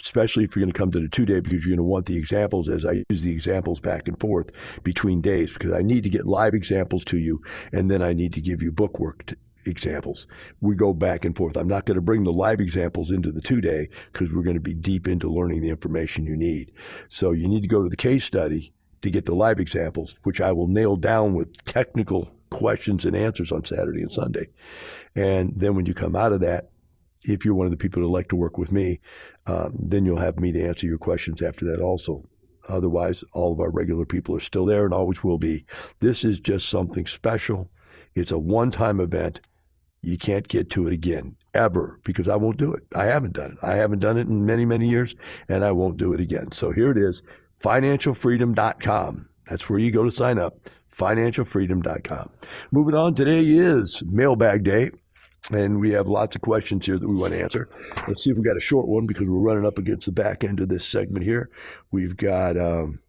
especially 0.00 0.44
if 0.44 0.54
you're 0.54 0.62
going 0.62 0.72
to 0.72 0.78
come 0.78 0.90
to 0.92 1.00
the 1.00 1.08
two 1.08 1.26
day 1.26 1.40
because 1.40 1.64
you're 1.64 1.76
going 1.76 1.84
to 1.84 1.90
want 1.90 2.06
the 2.06 2.16
examples 2.16 2.68
as 2.68 2.86
I 2.86 3.04
use 3.10 3.22
the 3.22 3.32
examples 3.32 3.80
back 3.80 4.06
and 4.06 4.18
forth 4.20 4.50
between 4.82 5.20
days 5.20 5.52
because 5.52 5.72
I 5.72 5.82
need 5.82 6.04
to 6.04 6.10
get 6.10 6.26
live 6.26 6.54
examples 6.54 7.04
to 7.06 7.18
you 7.18 7.40
and 7.72 7.90
then 7.90 8.02
I 8.02 8.12
need 8.12 8.32
to 8.34 8.40
give 8.40 8.62
you 8.62 8.70
bookwork 8.70 9.34
examples. 9.68 10.26
We 10.60 10.74
go 10.74 10.92
back 10.92 11.24
and 11.24 11.36
forth. 11.36 11.56
I'm 11.56 11.68
not 11.68 11.84
going 11.84 11.96
to 11.96 12.02
bring 12.02 12.24
the 12.24 12.32
live 12.32 12.60
examples 12.60 13.10
into 13.10 13.30
the 13.30 13.40
two 13.40 13.60
day 13.60 13.88
because 14.12 14.32
we're 14.32 14.42
going 14.42 14.56
to 14.56 14.60
be 14.60 14.74
deep 14.74 15.06
into 15.06 15.30
learning 15.30 15.60
the 15.60 15.70
information 15.70 16.24
you 16.24 16.36
need. 16.36 16.72
So 17.08 17.32
you 17.32 17.46
need 17.48 17.62
to 17.62 17.68
go 17.68 17.82
to 17.82 17.88
the 17.88 17.96
case 17.96 18.24
study 18.24 18.72
to 19.02 19.10
get 19.10 19.26
the 19.26 19.34
live 19.34 19.60
examples, 19.60 20.18
which 20.24 20.40
I 20.40 20.52
will 20.52 20.66
nail 20.66 20.96
down 20.96 21.34
with 21.34 21.64
technical 21.64 22.30
questions 22.50 23.04
and 23.04 23.16
answers 23.16 23.52
on 23.52 23.64
Saturday 23.64 24.02
and 24.02 24.12
Sunday. 24.12 24.48
And 25.14 25.52
then 25.56 25.74
when 25.74 25.86
you 25.86 25.94
come 25.94 26.16
out 26.16 26.32
of 26.32 26.40
that, 26.40 26.70
if 27.24 27.44
you're 27.44 27.54
one 27.54 27.66
of 27.66 27.70
the 27.70 27.76
people 27.76 28.02
that 28.02 28.08
like 28.08 28.28
to 28.28 28.36
work 28.36 28.58
with 28.58 28.72
me, 28.72 29.00
um, 29.46 29.76
then 29.78 30.04
you'll 30.04 30.18
have 30.18 30.38
me 30.38 30.52
to 30.52 30.62
answer 30.62 30.86
your 30.86 30.98
questions 30.98 31.42
after 31.42 31.64
that 31.66 31.80
also. 31.80 32.28
Otherwise, 32.68 33.24
all 33.32 33.52
of 33.52 33.60
our 33.60 33.70
regular 33.70 34.04
people 34.04 34.36
are 34.36 34.40
still 34.40 34.66
there 34.66 34.84
and 34.84 34.94
always 34.94 35.24
will 35.24 35.38
be. 35.38 35.64
This 36.00 36.24
is 36.24 36.38
just 36.38 36.68
something 36.68 37.06
special. 37.06 37.70
It's 38.14 38.32
a 38.32 38.38
one 38.38 38.70
time 38.70 39.00
event. 39.00 39.40
You 40.08 40.18
can't 40.18 40.48
get 40.48 40.70
to 40.70 40.86
it 40.86 40.92
again 40.92 41.36
ever 41.54 42.00
because 42.04 42.28
I 42.28 42.36
won't 42.36 42.56
do 42.56 42.72
it. 42.72 42.84
I 42.94 43.04
haven't 43.04 43.34
done 43.34 43.52
it. 43.52 43.58
I 43.62 43.74
haven't 43.74 43.98
done 43.98 44.16
it 44.16 44.26
in 44.26 44.46
many, 44.46 44.64
many 44.64 44.88
years 44.88 45.14
and 45.48 45.64
I 45.64 45.72
won't 45.72 45.96
do 45.96 46.12
it 46.12 46.20
again. 46.20 46.52
So 46.52 46.70
here 46.70 46.90
it 46.90 46.96
is 46.96 47.22
financialfreedom.com. 47.62 49.28
That's 49.48 49.68
where 49.68 49.78
you 49.78 49.90
go 49.90 50.04
to 50.04 50.10
sign 50.10 50.38
up. 50.38 50.54
Financialfreedom.com. 50.94 52.30
Moving 52.72 52.94
on, 52.94 53.14
today 53.14 53.44
is 53.44 54.02
mailbag 54.06 54.64
day. 54.64 54.90
And 55.50 55.80
we 55.80 55.92
have 55.92 56.08
lots 56.08 56.36
of 56.36 56.42
questions 56.42 56.84
here 56.84 56.98
that 56.98 57.08
we 57.08 57.14
want 57.14 57.32
to 57.32 57.42
answer. 57.42 57.68
Let's 58.06 58.24
see 58.24 58.30
if 58.30 58.36
we 58.36 58.42
got 58.42 58.56
a 58.56 58.60
short 58.60 58.86
one 58.86 59.06
because 59.06 59.28
we're 59.28 59.38
running 59.38 59.64
up 59.64 59.78
against 59.78 60.06
the 60.06 60.12
back 60.12 60.44
end 60.44 60.60
of 60.60 60.68
this 60.68 60.86
segment 60.86 61.24
here. 61.24 61.48
We've 61.90 62.16
got 62.16 62.58
um, 62.58 63.00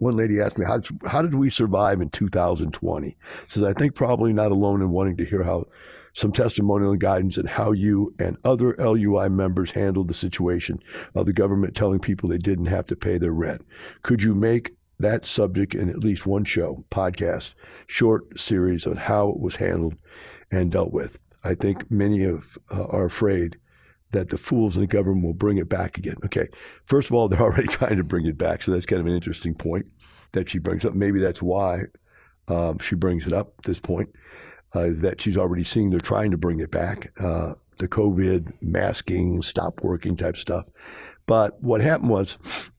one 0.00 0.16
lady 0.16 0.40
asked 0.40 0.58
me, 0.58 0.66
how 0.66 0.78
did, 0.78 0.98
how 1.06 1.22
did 1.22 1.34
we 1.34 1.50
survive 1.50 2.00
in 2.00 2.10
2020? 2.10 3.16
Says, 3.48 3.62
I 3.62 3.72
think 3.72 3.94
probably 3.94 4.32
not 4.32 4.52
alone 4.52 4.82
in 4.82 4.90
wanting 4.90 5.16
to 5.18 5.24
hear 5.24 5.42
how 5.42 5.64
some 6.14 6.32
testimonial 6.32 6.92
and 6.92 7.00
guidance 7.00 7.36
and 7.36 7.48
how 7.48 7.72
you 7.72 8.14
and 8.18 8.36
other 8.44 8.74
LUI 8.78 9.28
members 9.28 9.72
handled 9.72 10.08
the 10.08 10.14
situation 10.14 10.78
of 11.14 11.26
the 11.26 11.32
government 11.32 11.74
telling 11.74 11.98
people 11.98 12.28
they 12.28 12.38
didn't 12.38 12.66
have 12.66 12.86
to 12.86 12.96
pay 12.96 13.18
their 13.18 13.32
rent. 13.32 13.66
Could 14.02 14.22
you 14.22 14.34
make 14.34 14.76
that 15.00 15.26
subject 15.26 15.74
in 15.74 15.90
at 15.90 15.98
least 15.98 16.24
one 16.24 16.44
show, 16.44 16.84
podcast, 16.90 17.54
short 17.88 18.38
series 18.38 18.86
on 18.86 18.96
how 18.96 19.28
it 19.28 19.40
was 19.40 19.56
handled 19.56 19.96
and 20.52 20.70
dealt 20.70 20.92
with? 20.92 21.18
I 21.42 21.54
think 21.54 21.90
many 21.90 22.24
of 22.24 22.56
uh, 22.72 22.86
are 22.86 23.04
afraid 23.04 23.58
that 24.12 24.28
the 24.28 24.38
fools 24.38 24.76
in 24.76 24.82
the 24.82 24.86
government 24.86 25.26
will 25.26 25.34
bring 25.34 25.58
it 25.58 25.68
back 25.68 25.98
again. 25.98 26.16
Okay, 26.24 26.46
first 26.84 27.10
of 27.10 27.14
all, 27.14 27.28
they're 27.28 27.40
already 27.42 27.66
trying 27.66 27.96
to 27.96 28.04
bring 28.04 28.24
it 28.26 28.38
back, 28.38 28.62
so 28.62 28.70
that's 28.70 28.86
kind 28.86 29.00
of 29.00 29.06
an 29.06 29.14
interesting 29.14 29.54
point 29.54 29.86
that 30.30 30.48
she 30.48 30.60
brings 30.60 30.84
up. 30.84 30.94
Maybe 30.94 31.18
that's 31.18 31.42
why 31.42 31.82
um, 32.46 32.78
she 32.78 32.94
brings 32.94 33.26
it 33.26 33.32
up 33.32 33.54
at 33.58 33.64
this 33.64 33.80
point 33.80 34.10
uh, 34.74 34.90
that 35.00 35.20
she's 35.20 35.36
already 35.36 35.64
seeing 35.64 35.90
they're 35.90 36.00
trying 36.00 36.30
to 36.30 36.36
bring 36.36 36.60
it 36.60 36.70
back. 36.70 37.12
Uh, 37.20 37.54
the 37.78 37.88
COVID 37.88 38.52
masking, 38.60 39.42
stop 39.42 39.80
working 39.82 40.16
type 40.16 40.36
stuff. 40.36 40.68
But 41.26 41.62
what 41.62 41.80
happened 41.80 42.10
was 42.10 42.70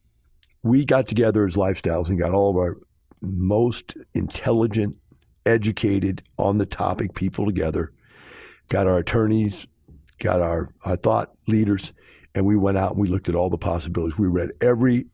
we 0.64 0.86
got 0.86 1.08
together 1.08 1.46
as 1.46 1.56
lifestyles 1.56 2.10
and 2.10 2.20
got 2.20 2.34
all 2.34 2.50
of 2.50 2.58
our 2.58 2.78
most 3.22 3.96
intelligent, 4.14 4.98
educated, 5.46 6.24
on 6.38 6.58
the 6.58 6.66
topic 6.66 7.14
people 7.14 7.46
together, 7.46 7.92
got 8.70 8.88
our 8.88 8.98
attorneys, 8.98 9.68
got 10.20 10.42
our, 10.42 10.70
our 10.86 10.96
thought 10.96 11.32
leaders, 11.48 11.94
and 12.34 12.46
we 12.46 12.56
went 12.56 12.78
out 12.78 12.92
and 12.92 13.00
we 13.00 13.08
looked 13.08 13.30
at 13.30 13.36
all 13.36 13.50
the 13.50 13.58
possibilities. 13.58 14.18
We 14.18 14.28
read 14.28 14.52
every 14.62 15.08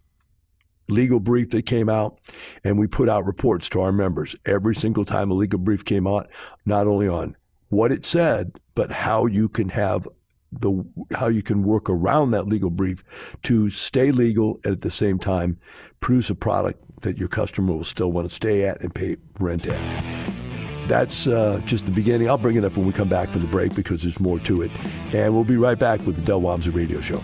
legal 0.91 1.19
brief 1.19 1.49
that 1.51 1.65
came 1.65 1.89
out, 1.89 2.19
and 2.63 2.77
we 2.77 2.87
put 2.87 3.09
out 3.09 3.25
reports 3.25 3.69
to 3.69 3.81
our 3.81 3.91
members 3.91 4.35
every 4.45 4.75
single 4.75 5.05
time 5.05 5.31
a 5.31 5.33
legal 5.33 5.59
brief 5.59 5.83
came 5.85 6.05
out, 6.05 6.29
not 6.65 6.87
only 6.87 7.07
on 7.07 7.35
what 7.69 7.91
it 7.91 8.05
said, 8.05 8.59
but 8.75 8.91
how 8.91 9.25
you 9.25 9.49
can 9.49 9.69
have 9.69 10.07
the 10.51 10.83
how 11.15 11.27
you 11.27 11.41
can 11.41 11.63
work 11.63 11.89
around 11.89 12.31
that 12.31 12.43
legal 12.43 12.69
brief 12.69 13.37
to 13.41 13.69
stay 13.69 14.11
legal 14.11 14.59
and 14.65 14.73
at 14.73 14.81
the 14.81 14.91
same 14.91 15.17
time 15.17 15.57
produce 16.01 16.29
a 16.29 16.35
product 16.35 16.83
that 17.01 17.17
your 17.17 17.29
customer 17.29 17.73
will 17.73 17.85
still 17.85 18.11
want 18.11 18.27
to 18.27 18.33
stay 18.33 18.63
at 18.65 18.81
and 18.81 18.93
pay 18.93 19.15
rent 19.39 19.65
at. 19.65 20.03
That's 20.87 21.25
uh, 21.25 21.61
just 21.65 21.85
the 21.85 21.91
beginning. 21.91 22.29
I'll 22.29 22.37
bring 22.37 22.57
it 22.57 22.65
up 22.65 22.75
when 22.75 22.85
we 22.85 22.91
come 22.91 23.07
back 23.07 23.29
from 23.29 23.41
the 23.41 23.47
break 23.47 23.73
because 23.75 24.01
there's 24.03 24.19
more 24.19 24.39
to 24.39 24.61
it. 24.61 24.71
And 25.13 25.33
we'll 25.33 25.45
be 25.45 25.55
right 25.55 25.79
back 25.79 26.05
with 26.05 26.17
the 26.17 26.21
Del 26.21 26.41
Walmsley 26.41 26.73
Radio 26.73 26.99
Show. 26.99 27.21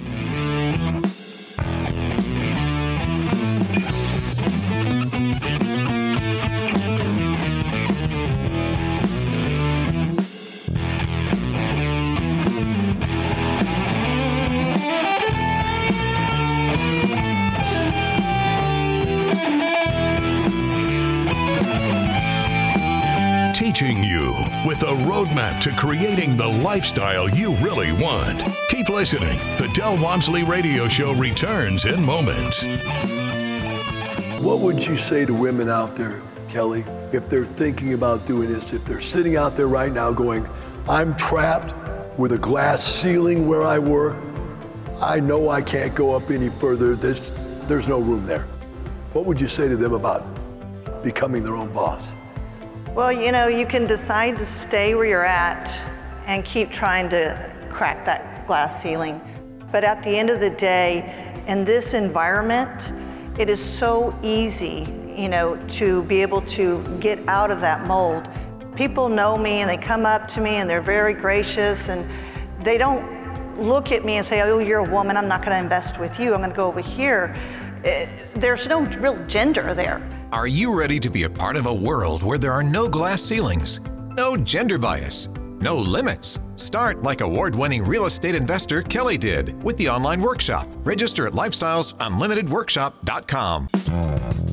To 26.28 26.38
creating 26.38 26.38
the 26.38 26.64
lifestyle 26.64 27.30
you 27.30 27.56
really 27.56 27.92
want. 27.94 28.44
Keep 28.70 28.90
listening. 28.90 29.38
The 29.58 29.70
Del 29.74 30.02
Walmsley 30.02 30.44
Radio 30.44 30.88
Show 30.88 31.14
returns 31.14 31.86
in 31.86 32.04
moments. 32.04 32.64
What 34.42 34.60
would 34.60 34.86
you 34.86 34.98
say 34.98 35.26
to 35.26 35.34
women 35.34 35.70
out 35.70 35.96
there, 35.96 36.22
Kelly, 36.48 36.86
if 37.12 37.30
they're 37.30 37.46
thinking 37.46 37.94
about 37.94 38.26
doing 38.26 38.50
this? 38.52 38.74
If 38.74 38.86
they're 38.86 39.02
sitting 39.02 39.36
out 39.36 39.56
there 39.56 39.68
right 39.68 39.92
now 39.92 40.12
going, 40.12 40.48
I'm 40.88 41.16
trapped 41.16 41.74
with 42.18 42.32
a 42.32 42.38
glass 42.38 42.84
ceiling 42.84 43.48
where 43.48 43.64
I 43.64 43.80
work. 43.80 44.16
I 45.02 45.20
know 45.20 45.50
I 45.50 45.62
can't 45.62 45.94
go 45.94 46.16
up 46.16 46.30
any 46.32 46.50
further. 46.50 46.96
There's, 46.96 47.32
there's 47.68 47.88
no 47.88 48.00
room 48.00 48.26
there. 48.26 48.48
What 49.14 49.26
would 49.26 49.40
you 49.40 49.48
say 49.48 49.68
to 49.68 49.76
them 49.76 49.94
about 49.94 50.24
becoming 51.04 51.44
their 51.44 51.56
own 51.56 51.72
boss? 51.74 52.14
Well, 52.96 53.12
you 53.12 53.32
know, 53.32 53.48
you 53.48 53.66
can 53.66 53.86
decide 53.86 54.38
to 54.38 54.46
stay 54.46 54.96
where 54.96 55.06
you're 55.06 55.26
at 55.26 55.97
and 56.28 56.46
keep 56.46 56.70
trying 56.70 57.10
to 57.10 57.52
crack 57.70 58.06
that 58.06 58.46
glass 58.46 58.82
ceiling. 58.84 59.20
But 59.72 59.84
at 59.84 60.04
the 60.04 60.10
end 60.10 60.30
of 60.30 60.40
the 60.40 60.50
day, 60.52 61.44
in 61.48 61.66
this 61.66 61.94
environment, 61.94 62.94
it 63.40 63.50
is 63.50 63.64
so 63.64 64.18
easy, 64.22 64.88
you 65.16 65.30
know, 65.30 65.58
to 65.70 66.04
be 66.04 66.22
able 66.22 66.42
to 66.42 66.84
get 67.00 67.20
out 67.28 67.50
of 67.50 67.62
that 67.62 67.88
mold. 67.88 68.28
People 68.76 69.10
know 69.10 69.38
me 69.38 69.62
and 69.62 69.70
they 69.70 69.78
come 69.78 70.06
up 70.06 70.28
to 70.30 70.42
me 70.42 70.56
and 70.56 70.70
they're 70.70 70.82
very 70.82 71.14
gracious 71.14 71.88
and 71.88 72.08
they 72.64 72.78
don't 72.78 73.18
look 73.58 73.92
at 73.92 74.06
me 74.06 74.18
and 74.18 74.26
say, 74.26 74.42
oh, 74.42 74.60
you're 74.60 74.86
a 74.86 74.90
woman, 74.90 75.18
I'm 75.18 75.28
not 75.28 75.42
going 75.42 75.52
to 75.52 75.60
invest 75.60 76.00
with 76.00 76.20
you, 76.20 76.34
I'm 76.34 76.40
going 76.40 76.52
to 76.52 76.56
go 76.56 76.68
over 76.68 76.82
here. 76.82 77.36
Eh, 77.84 78.08
there's 78.36 78.68
no 78.68 78.82
real 78.82 79.18
gender 79.28 79.74
there. 79.74 80.08
Are 80.32 80.48
you 80.48 80.78
ready 80.78 81.00
to 81.00 81.10
be 81.10 81.24
a 81.24 81.30
part 81.30 81.56
of 81.56 81.66
a 81.66 81.74
world 81.74 82.22
where 82.22 82.38
there 82.38 82.52
are 82.52 82.64
no 82.64 82.88
glass 82.88 83.22
ceilings, 83.22 83.80
no 84.16 84.36
gender 84.36 84.78
bias, 84.78 85.30
no 85.62 85.78
limits? 85.78 86.40
Start 86.56 87.04
like 87.04 87.22
award 87.22 87.56
winning 87.56 87.84
real 87.84 88.06
estate 88.06 88.36
investor 88.36 88.82
Kelly 88.82 89.18
did 89.18 89.62
with 89.64 89.78
the 89.78 89.88
online 89.90 90.22
workshop. 90.22 90.68
Register 90.84 91.28
at 91.28 91.34
lifestylesunlimitedworkshop.com. 91.34 93.68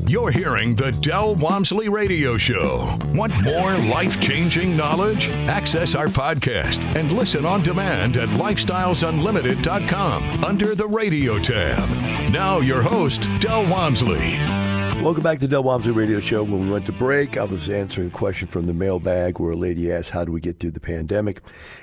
You're 0.06 0.30
hearing 0.30 0.74
the 0.74 0.90
Del 0.92 1.34
Walmsley 1.36 1.88
Radio 1.88 2.36
Show. 2.36 2.86
Want 3.14 3.32
more 3.42 3.72
life 3.88 4.20
changing 4.20 4.76
knowledge? 4.76 5.30
Access 5.48 5.94
our 5.94 6.08
podcast 6.08 6.80
and 6.94 7.10
listen 7.10 7.46
on 7.46 7.62
demand 7.62 8.18
at 8.18 8.28
lifestylesunlimited.com 8.28 10.44
under 10.44 10.74
the 10.74 10.86
radio 10.86 11.38
tab. 11.38 11.88
Now, 12.32 12.60
your 12.60 12.82
host, 12.82 13.26
Del 13.40 13.66
Walmsley. 13.70 14.73
Welcome 15.02 15.22
back 15.22 15.38
to 15.40 15.48
Del 15.48 15.62
Walmsley 15.62 15.92
Radio 15.92 16.18
Show. 16.18 16.44
When 16.44 16.64
we 16.64 16.70
went 16.70 16.86
to 16.86 16.92
break, 16.92 17.36
I 17.36 17.44
was 17.44 17.68
answering 17.68 18.08
a 18.08 18.10
question 18.10 18.48
from 18.48 18.66
the 18.66 18.72
mailbag 18.72 19.38
where 19.38 19.52
a 19.52 19.56
lady 19.56 19.92
asked, 19.92 20.10
How 20.10 20.24
do 20.24 20.32
we 20.32 20.40
get 20.40 20.58
through 20.58 20.70
the 20.70 20.80
pandemic? 20.80 21.42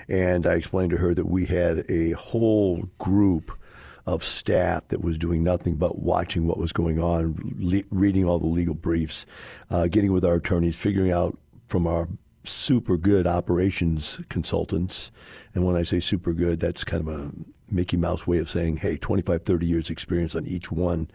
And 0.10 0.48
I 0.48 0.54
explained 0.54 0.90
to 0.92 0.98
her 0.98 1.14
that 1.14 1.28
we 1.28 1.46
had 1.46 1.86
a 1.88 2.12
whole 2.12 2.90
group 2.98 3.52
of 4.08 4.24
staff 4.24 4.88
that 4.88 5.02
was 5.02 5.20
doing 5.20 5.44
nothing 5.44 5.76
but 5.76 6.00
watching 6.00 6.48
what 6.48 6.58
was 6.58 6.74
going 6.74 7.00
on, 7.00 7.56
le- 7.60 7.84
reading 7.92 8.26
all 8.26 8.40
the 8.40 8.48
legal 8.48 8.74
briefs, 8.74 9.28
uh, 9.70 9.88
getting 9.88 10.12
with 10.12 10.26
our 10.26 10.36
attorneys, 10.36 10.80
figuring 10.80 11.12
out 11.12 11.38
from 11.68 11.86
our 11.86 12.08
super 12.44 12.98
good 12.98 13.28
operations 13.28 14.20
consultants. 14.30 15.12
And 15.54 15.66
when 15.66 15.76
I 15.76 15.84
say 15.84 16.00
super 16.00 16.34
good, 16.34 16.60
that's 16.60 16.84
kind 16.84 17.08
of 17.08 17.14
a 17.14 17.32
Mickey 17.72 17.98
Mouse 17.98 18.28
way 18.28 18.38
of 18.40 18.50
saying, 18.50 18.78
hey, 18.78 18.98
25, 18.98 19.44
30 19.44 19.66
years 19.66 19.90
experience 19.90 20.36
on 20.36 20.46
each 20.46 20.72
one 20.72 21.10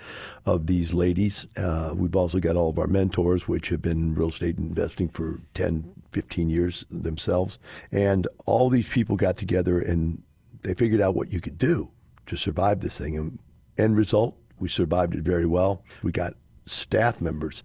of 0.45 0.67
these 0.67 0.95
ladies. 0.95 1.47
Uh, 1.57 1.93
we've 1.95 2.17
also 2.17 2.39
got 2.39 2.57
all 2.57 2.71
of 2.71 2.79
our 2.79 2.87
mentors, 2.87 3.47
which 3.47 3.69
have 3.69 3.83
been 3.83 4.15
real 4.15 4.29
estate 4.29 4.59
investing 4.59 5.09
for 5.09 5.41
10, 5.55 5.93
15 6.13 6.51
years 6.51 6.85
themselves. 6.91 7.59
And 7.93 8.27
all 8.47 8.69
these 8.69 8.89
people 8.89 9.17
got 9.17 9.37
together 9.37 9.79
and 9.79 10.23
they 10.63 10.75
figured 10.75 11.01
out 11.01 11.15
what 11.15 11.33
you 11.33 11.41
could 11.41 11.59
do 11.59 11.91
to 12.27 12.37
survive 12.37 12.81
this 12.81 12.99
thing. 12.99 13.17
And 13.17 13.39
end 13.79 13.97
result, 13.97 14.37
we 14.59 14.69
survived 14.69 15.15
it 15.15 15.23
very 15.23 15.47
well. 15.47 15.83
We 16.03 16.13
got 16.13 16.35
staff 16.65 17.21
members 17.21 17.63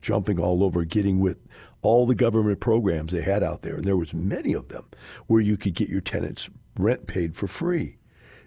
jumping 0.00 0.40
all 0.40 0.64
over, 0.64 0.84
getting 0.84 1.20
with 1.20 1.38
all 1.82 2.06
the 2.06 2.14
government 2.14 2.60
programs 2.60 3.12
they 3.12 3.22
had 3.22 3.42
out 3.42 3.62
there, 3.62 3.76
and 3.76 3.84
there 3.84 3.96
was 3.96 4.14
many 4.14 4.52
of 4.52 4.68
them 4.68 4.84
where 5.26 5.40
you 5.40 5.56
could 5.56 5.74
get 5.74 5.88
your 5.88 6.00
tenants 6.00 6.50
rent 6.76 7.06
paid 7.06 7.36
for 7.36 7.46
free. 7.46 7.98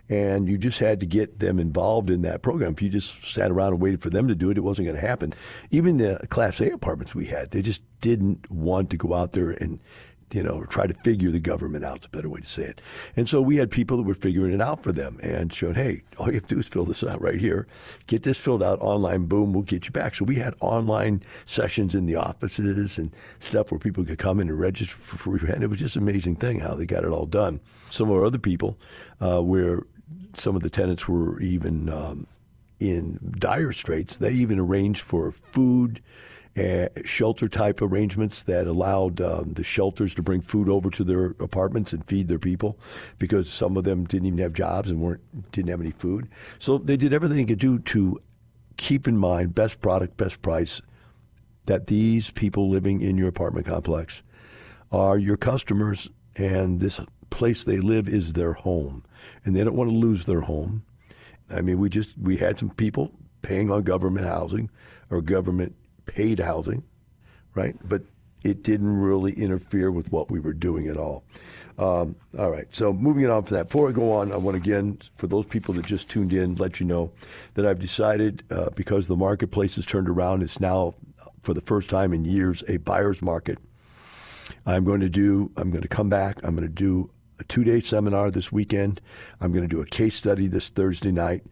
And 0.09 0.49
you 0.49 0.57
just 0.57 0.79
had 0.79 0.99
to 0.99 1.05
get 1.05 1.39
them 1.39 1.59
involved 1.59 2.09
in 2.09 2.23
that 2.23 2.41
program. 2.41 2.73
If 2.73 2.81
you 2.81 2.89
just 2.89 3.33
sat 3.33 3.51
around 3.51 3.73
and 3.73 3.81
waited 3.81 4.01
for 4.01 4.09
them 4.09 4.27
to 4.27 4.35
do 4.35 4.49
it, 4.49 4.57
it 4.57 4.61
wasn't 4.61 4.87
going 4.87 4.99
to 4.99 5.07
happen. 5.07 5.33
Even 5.71 5.97
the 5.97 6.25
Class 6.29 6.59
A 6.59 6.71
apartments 6.71 7.15
we 7.15 7.27
had, 7.27 7.51
they 7.51 7.61
just 7.61 7.81
didn't 8.01 8.51
want 8.51 8.89
to 8.89 8.97
go 8.97 9.13
out 9.13 9.31
there 9.31 9.51
and 9.51 9.79
you 10.33 10.41
know, 10.41 10.65
try 10.65 10.87
to 10.87 10.93
figure 10.95 11.29
the 11.29 11.39
government 11.39 11.85
out. 11.85 11.97
It's 11.97 12.05
a 12.07 12.09
better 12.09 12.27
way 12.27 12.39
to 12.39 12.47
say 12.47 12.63
it. 12.63 12.81
And 13.15 13.29
so 13.29 13.41
we 13.41 13.57
had 13.57 13.69
people 13.69 13.97
that 13.97 14.03
were 14.03 14.15
figuring 14.15 14.51
it 14.51 14.61
out 14.61 14.81
for 14.81 14.91
them 14.91 15.19
and 15.21 15.53
showed, 15.53 15.75
hey, 15.75 16.01
all 16.17 16.27
you 16.27 16.33
have 16.33 16.47
to 16.47 16.55
do 16.55 16.59
is 16.59 16.67
fill 16.67 16.85
this 16.85 17.03
out 17.03 17.21
right 17.21 17.39
here. 17.39 17.67
Get 18.07 18.23
this 18.23 18.39
filled 18.39 18.63
out 18.63 18.79
online, 18.79 19.27
boom, 19.27 19.53
we'll 19.53 19.61
get 19.61 19.85
you 19.85 19.91
back. 19.91 20.15
So 20.15 20.25
we 20.25 20.37
had 20.37 20.55
online 20.59 21.23
sessions 21.45 21.93
in 21.93 22.07
the 22.07 22.15
offices 22.15 22.97
and 22.97 23.15
stuff 23.37 23.71
where 23.71 23.79
people 23.79 24.03
could 24.03 24.17
come 24.17 24.39
in 24.39 24.49
and 24.49 24.59
register 24.59 24.95
for 24.95 25.17
free 25.17 25.39
rent. 25.39 25.63
It 25.63 25.67
was 25.67 25.79
just 25.79 25.95
an 25.95 26.01
amazing 26.01 26.37
thing 26.37 26.61
how 26.61 26.73
they 26.73 26.87
got 26.87 27.03
it 27.03 27.11
all 27.11 27.27
done. 27.27 27.61
Some 27.91 28.09
of 28.09 28.15
our 28.15 28.25
other 28.25 28.39
people, 28.39 28.79
uh, 29.21 29.41
where 29.41 29.83
some 30.35 30.55
of 30.55 30.63
the 30.63 30.69
tenants 30.69 31.07
were 31.07 31.39
even 31.41 31.89
um, 31.89 32.27
in 32.79 33.33
dire 33.37 33.71
straits, 33.71 34.17
they 34.17 34.31
even 34.31 34.59
arranged 34.59 35.01
for 35.01 35.31
food 35.31 36.01
uh, 36.55 36.87
shelter 37.03 37.49
type 37.49 37.81
arrangements 37.81 38.43
that 38.43 38.67
allowed 38.67 39.19
um, 39.19 39.53
the 39.53 39.63
shelters 39.63 40.13
to 40.13 40.21
bring 40.21 40.39
food 40.41 40.69
over 40.69 40.89
to 40.91 41.03
their 41.03 41.25
apartments 41.39 41.93
and 41.93 42.05
feed 42.05 42.27
their 42.27 42.37
people 42.37 42.77
because 43.17 43.51
some 43.51 43.75
of 43.75 43.83
them 43.83 44.03
didn't 44.05 44.27
even 44.27 44.39
have 44.39 44.53
jobs 44.53 44.89
and 44.89 45.01
weren't 45.01 45.51
didn't 45.51 45.69
have 45.69 45.81
any 45.81 45.91
food. 45.91 46.29
So 46.59 46.77
they 46.77 46.97
did 46.97 47.11
everything 47.11 47.37
they 47.37 47.45
could 47.45 47.59
do 47.59 47.79
to 47.79 48.19
keep 48.77 49.07
in 49.07 49.17
mind 49.17 49.55
best 49.55 49.81
product, 49.81 50.17
best 50.17 50.41
price. 50.41 50.81
That 51.65 51.87
these 51.87 52.29
people 52.29 52.69
living 52.69 53.01
in 53.01 53.17
your 53.17 53.29
apartment 53.29 53.65
complex 53.65 54.21
are 54.91 55.17
your 55.17 55.37
customers, 55.37 56.09
and 56.35 56.81
this 56.81 56.99
place 57.29 57.63
they 57.63 57.79
live 57.79 58.09
is 58.09 58.33
their 58.33 58.53
home, 58.53 59.03
and 59.43 59.55
they 59.55 59.63
don't 59.63 59.75
want 59.75 59.89
to 59.89 59.95
lose 59.95 60.25
their 60.25 60.41
home. 60.41 60.83
I 61.49 61.61
mean, 61.61 61.79
we 61.79 61.89
just 61.89 62.17
we 62.17 62.37
had 62.37 62.57
some 62.57 62.69
people 62.69 63.11
paying 63.41 63.71
on 63.71 63.83
government 63.83 64.25
housing 64.25 64.69
or 65.09 65.21
government 65.21 65.75
paid 66.05 66.39
housing, 66.39 66.83
right? 67.53 67.75
But 67.83 68.03
it 68.43 68.63
didn't 68.63 68.97
really 68.97 69.33
interfere 69.33 69.91
with 69.91 70.11
what 70.11 70.29
we 70.29 70.39
were 70.39 70.53
doing 70.53 70.87
at 70.87 70.97
all. 70.97 71.23
Um, 71.77 72.15
all 72.37 72.51
right, 72.51 72.67
so 72.71 72.93
moving 72.93 73.29
on 73.29 73.43
from 73.43 73.57
that. 73.57 73.65
Before 73.65 73.89
I 73.89 73.93
go 73.93 74.13
on, 74.13 74.31
I 74.31 74.37
want 74.37 74.57
again, 74.57 74.99
for 75.15 75.27
those 75.27 75.47
people 75.47 75.73
that 75.75 75.85
just 75.85 76.11
tuned 76.11 76.31
in, 76.31 76.55
let 76.55 76.79
you 76.79 76.85
know 76.85 77.11
that 77.55 77.65
I've 77.65 77.79
decided 77.79 78.43
uh, 78.51 78.69
because 78.75 79.07
the 79.07 79.15
marketplace 79.15 79.75
has 79.77 79.85
turned 79.85 80.07
around, 80.07 80.43
it's 80.43 80.59
now, 80.59 80.93
for 81.41 81.53
the 81.53 81.61
first 81.61 81.89
time 81.89 82.13
in 82.13 82.25
years, 82.25 82.63
a 82.67 82.77
buyer's 82.77 83.21
market. 83.21 83.57
I'm 84.65 84.83
going 84.83 84.99
to 84.99 85.09
do, 85.09 85.51
I'm 85.57 85.71
going 85.71 85.81
to 85.81 85.87
come 85.87 86.09
back, 86.09 86.43
I'm 86.43 86.55
going 86.55 86.67
to 86.67 86.73
do 86.73 87.09
a 87.43 87.47
two 87.47 87.63
day 87.63 87.79
seminar 87.79 88.31
this 88.31 88.51
weekend. 88.51 89.01
I'm 89.39 89.51
going 89.51 89.67
to 89.67 89.75
do 89.75 89.81
a 89.81 89.85
case 89.85 90.15
study 90.15 90.47
this 90.47 90.69
Thursday 90.69 91.11
night. 91.11 91.43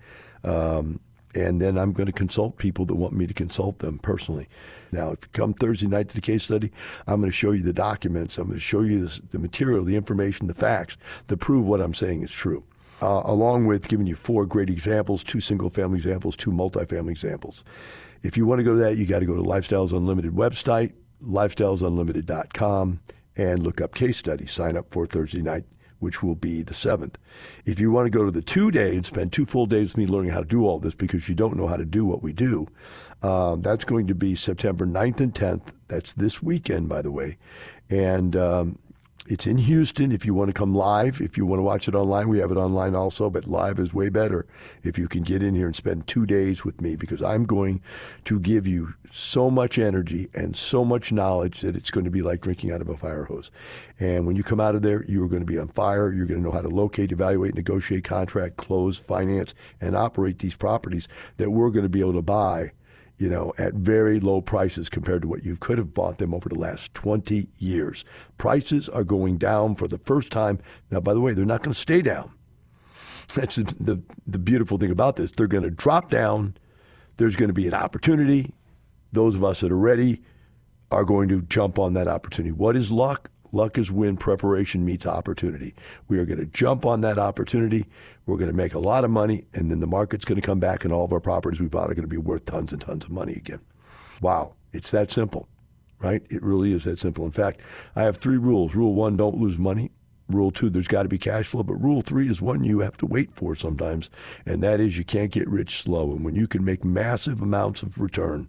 Um, 0.43 0.99
and 1.33 1.61
then 1.61 1.77
I'm 1.77 1.93
going 1.93 2.07
to 2.07 2.13
consult 2.13 2.57
people 2.57 2.85
that 2.85 2.95
want 2.95 3.13
me 3.13 3.25
to 3.25 3.33
consult 3.33 3.79
them 3.79 3.99
personally. 3.99 4.49
Now, 4.91 5.11
if 5.11 5.19
you 5.21 5.29
come 5.31 5.53
Thursday 5.53 5.87
night 5.87 6.09
to 6.09 6.15
the 6.15 6.21
case 6.21 6.43
study, 6.43 6.71
I'm 7.07 7.21
going 7.21 7.31
to 7.31 7.35
show 7.35 7.51
you 7.51 7.63
the 7.63 7.71
documents. 7.71 8.37
I'm 8.37 8.47
going 8.47 8.59
to 8.59 8.63
show 8.63 8.81
you 8.81 9.07
the 9.07 9.39
material, 9.39 9.85
the 9.85 9.95
information, 9.95 10.47
the 10.47 10.53
facts 10.53 10.97
that 11.27 11.37
prove 11.37 11.67
what 11.67 11.79
I'm 11.79 11.93
saying 11.93 12.23
is 12.23 12.33
true. 12.33 12.65
Uh, 13.01 13.21
along 13.25 13.65
with 13.65 13.87
giving 13.87 14.07
you 14.07 14.15
four 14.15 14.45
great 14.45 14.69
examples, 14.69 15.23
two 15.23 15.39
single 15.39 15.69
family 15.69 15.97
examples, 15.97 16.35
two 16.35 16.51
multifamily 16.51 17.11
examples. 17.11 17.63
If 18.23 18.37
you 18.37 18.45
want 18.45 18.59
to 18.59 18.63
go 18.63 18.73
to 18.73 18.79
that, 18.81 18.97
you 18.97 19.05
got 19.05 19.19
to 19.19 19.25
go 19.25 19.35
to 19.35 19.41
Lifestyles 19.41 19.93
Unlimited 19.93 20.33
website, 20.33 20.93
lifestylesunlimited.com, 21.23 22.99
and 23.37 23.63
look 23.63 23.79
up 23.79 23.95
case 23.95 24.17
study. 24.17 24.45
Sign 24.45 24.75
up 24.75 24.89
for 24.89 25.05
Thursday 25.05 25.41
night 25.41 25.63
which 26.01 26.21
will 26.21 26.35
be 26.35 26.63
the 26.63 26.73
7th. 26.73 27.15
If 27.65 27.79
you 27.79 27.91
want 27.91 28.07
to 28.07 28.09
go 28.09 28.25
to 28.25 28.31
the 28.31 28.41
two 28.41 28.71
day 28.71 28.95
and 28.95 29.05
spend 29.05 29.31
two 29.31 29.45
full 29.45 29.67
days 29.67 29.95
with 29.95 30.09
me 30.09 30.13
learning 30.13 30.31
how 30.31 30.39
to 30.39 30.45
do 30.45 30.65
all 30.65 30.79
this 30.79 30.95
because 30.95 31.29
you 31.29 31.35
don't 31.35 31.55
know 31.55 31.67
how 31.67 31.77
to 31.77 31.85
do 31.85 32.03
what 32.05 32.21
we 32.21 32.33
do, 32.33 32.67
um, 33.21 33.61
that's 33.61 33.85
going 33.85 34.07
to 34.07 34.15
be 34.15 34.35
September 34.35 34.85
9th 34.85 35.19
and 35.19 35.33
10th. 35.33 35.73
That's 35.87 36.13
this 36.13 36.41
weekend, 36.41 36.89
by 36.89 37.03
the 37.03 37.11
way. 37.11 37.37
And 37.89 38.35
um, 38.35 38.79
it's 39.31 39.47
in 39.47 39.57
Houston 39.57 40.11
if 40.11 40.25
you 40.25 40.33
want 40.33 40.49
to 40.49 40.53
come 40.53 40.75
live. 40.75 41.21
If 41.21 41.37
you 41.37 41.45
want 41.45 41.59
to 41.59 41.63
watch 41.63 41.87
it 41.87 41.95
online, 41.95 42.27
we 42.27 42.39
have 42.39 42.51
it 42.51 42.57
online 42.57 42.95
also, 42.95 43.29
but 43.29 43.47
live 43.47 43.79
is 43.79 43.93
way 43.93 44.09
better 44.09 44.45
if 44.83 44.97
you 44.97 45.07
can 45.07 45.23
get 45.23 45.41
in 45.41 45.55
here 45.55 45.67
and 45.67 45.75
spend 45.75 46.05
two 46.05 46.25
days 46.25 46.65
with 46.65 46.81
me 46.81 46.97
because 46.97 47.21
I'm 47.21 47.45
going 47.45 47.81
to 48.25 48.41
give 48.41 48.67
you 48.67 48.89
so 49.09 49.49
much 49.49 49.79
energy 49.79 50.27
and 50.33 50.57
so 50.57 50.83
much 50.83 51.13
knowledge 51.13 51.61
that 51.61 51.77
it's 51.77 51.91
going 51.91 52.03
to 52.03 52.11
be 52.11 52.21
like 52.21 52.41
drinking 52.41 52.73
out 52.73 52.81
of 52.81 52.89
a 52.89 52.97
fire 52.97 53.23
hose. 53.23 53.51
And 54.01 54.27
when 54.27 54.35
you 54.35 54.43
come 54.43 54.59
out 54.59 54.75
of 54.75 54.81
there, 54.81 55.05
you're 55.07 55.29
going 55.29 55.43
to 55.43 55.51
be 55.51 55.57
on 55.57 55.69
fire. 55.69 56.11
You're 56.11 56.25
going 56.25 56.41
to 56.41 56.43
know 56.43 56.51
how 56.51 56.61
to 56.61 56.67
locate, 56.67 57.13
evaluate, 57.13 57.55
negotiate, 57.55 58.03
contract, 58.03 58.57
close, 58.57 58.99
finance, 58.99 59.55
and 59.79 59.95
operate 59.95 60.39
these 60.39 60.57
properties 60.57 61.07
that 61.37 61.51
we're 61.51 61.69
going 61.69 61.83
to 61.83 61.89
be 61.89 62.01
able 62.01 62.13
to 62.13 62.21
buy 62.21 62.73
you 63.21 63.29
know, 63.29 63.53
at 63.59 63.75
very 63.75 64.19
low 64.19 64.41
prices 64.41 64.89
compared 64.89 65.21
to 65.21 65.27
what 65.27 65.43
you 65.43 65.55
could 65.55 65.77
have 65.77 65.93
bought 65.93 66.17
them 66.17 66.33
over 66.33 66.49
the 66.49 66.57
last 66.57 66.91
20 66.95 67.49
years. 67.59 68.03
Prices 68.39 68.89
are 68.89 69.03
going 69.03 69.37
down 69.37 69.75
for 69.75 69.87
the 69.87 69.99
first 69.99 70.31
time. 70.31 70.57
Now, 70.89 71.01
by 71.01 71.13
the 71.13 71.21
way, 71.21 71.33
they're 71.33 71.45
not 71.45 71.61
going 71.61 71.71
to 71.71 71.79
stay 71.79 72.01
down. 72.01 72.31
That's 73.35 73.57
the, 73.57 73.63
the, 73.79 74.03
the 74.25 74.39
beautiful 74.39 74.79
thing 74.79 74.89
about 74.89 75.17
this. 75.17 75.29
They're 75.29 75.45
going 75.45 75.63
to 75.63 75.69
drop 75.69 76.09
down. 76.09 76.57
There's 77.17 77.35
going 77.35 77.49
to 77.49 77.53
be 77.53 77.67
an 77.67 77.75
opportunity. 77.75 78.55
Those 79.11 79.35
of 79.35 79.43
us 79.43 79.61
that 79.61 79.71
are 79.71 79.77
ready 79.77 80.23
are 80.89 81.05
going 81.05 81.29
to 81.29 81.43
jump 81.43 81.77
on 81.77 81.93
that 81.93 82.07
opportunity. 82.07 82.51
What 82.51 82.75
is 82.75 82.91
luck? 82.91 83.30
Luck 83.51 83.77
is 83.77 83.91
when 83.91 84.17
preparation 84.17 84.85
meets 84.85 85.05
opportunity. 85.05 85.73
We 86.07 86.19
are 86.19 86.25
going 86.25 86.39
to 86.39 86.45
jump 86.45 86.85
on 86.85 87.01
that 87.01 87.19
opportunity. 87.19 87.85
We're 88.25 88.37
going 88.37 88.51
to 88.51 88.55
make 88.55 88.73
a 88.73 88.79
lot 88.79 89.03
of 89.03 89.11
money, 89.11 89.45
and 89.53 89.69
then 89.69 89.81
the 89.81 89.87
market's 89.87 90.25
going 90.25 90.39
to 90.39 90.45
come 90.45 90.59
back, 90.59 90.85
and 90.85 90.93
all 90.93 91.05
of 91.05 91.11
our 91.11 91.19
properties 91.19 91.59
we 91.59 91.67
bought 91.67 91.89
are 91.89 91.95
going 91.95 92.03
to 92.03 92.07
be 92.07 92.17
worth 92.17 92.45
tons 92.45 92.71
and 92.71 92.81
tons 92.81 93.05
of 93.05 93.11
money 93.11 93.33
again. 93.33 93.59
Wow, 94.21 94.53
it's 94.71 94.91
that 94.91 95.11
simple, 95.11 95.49
right? 95.99 96.21
It 96.29 96.41
really 96.41 96.71
is 96.71 96.85
that 96.85 96.99
simple. 96.99 97.25
In 97.25 97.31
fact, 97.31 97.61
I 97.95 98.03
have 98.03 98.17
three 98.17 98.37
rules. 98.37 98.75
Rule 98.75 98.93
one, 98.93 99.17
don't 99.17 99.37
lose 99.37 99.59
money. 99.59 99.91
Rule 100.29 100.51
two, 100.51 100.69
there's 100.69 100.87
got 100.87 101.03
to 101.03 101.09
be 101.09 101.17
cash 101.17 101.47
flow. 101.47 101.63
But 101.63 101.81
rule 101.81 102.01
three 102.01 102.29
is 102.29 102.41
one 102.41 102.63
you 102.63 102.79
have 102.79 102.95
to 102.97 103.05
wait 103.05 103.35
for 103.35 103.53
sometimes, 103.53 104.09
and 104.45 104.63
that 104.63 104.79
is 104.79 104.97
you 104.97 105.03
can't 105.03 105.31
get 105.31 105.49
rich 105.49 105.75
slow. 105.75 106.11
And 106.11 106.23
when 106.23 106.35
you 106.35 106.47
can 106.47 106.63
make 106.63 106.85
massive 106.85 107.41
amounts 107.41 107.83
of 107.83 107.99
return, 107.99 108.47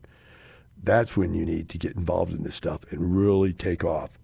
that's 0.80 1.16
when 1.16 1.34
you 1.34 1.44
need 1.44 1.68
to 1.70 1.78
get 1.78 1.96
involved 1.96 2.32
in 2.32 2.44
this 2.44 2.54
stuff 2.54 2.84
and 2.92 3.16
really 3.16 3.52
take 3.52 3.82
off 3.82 4.18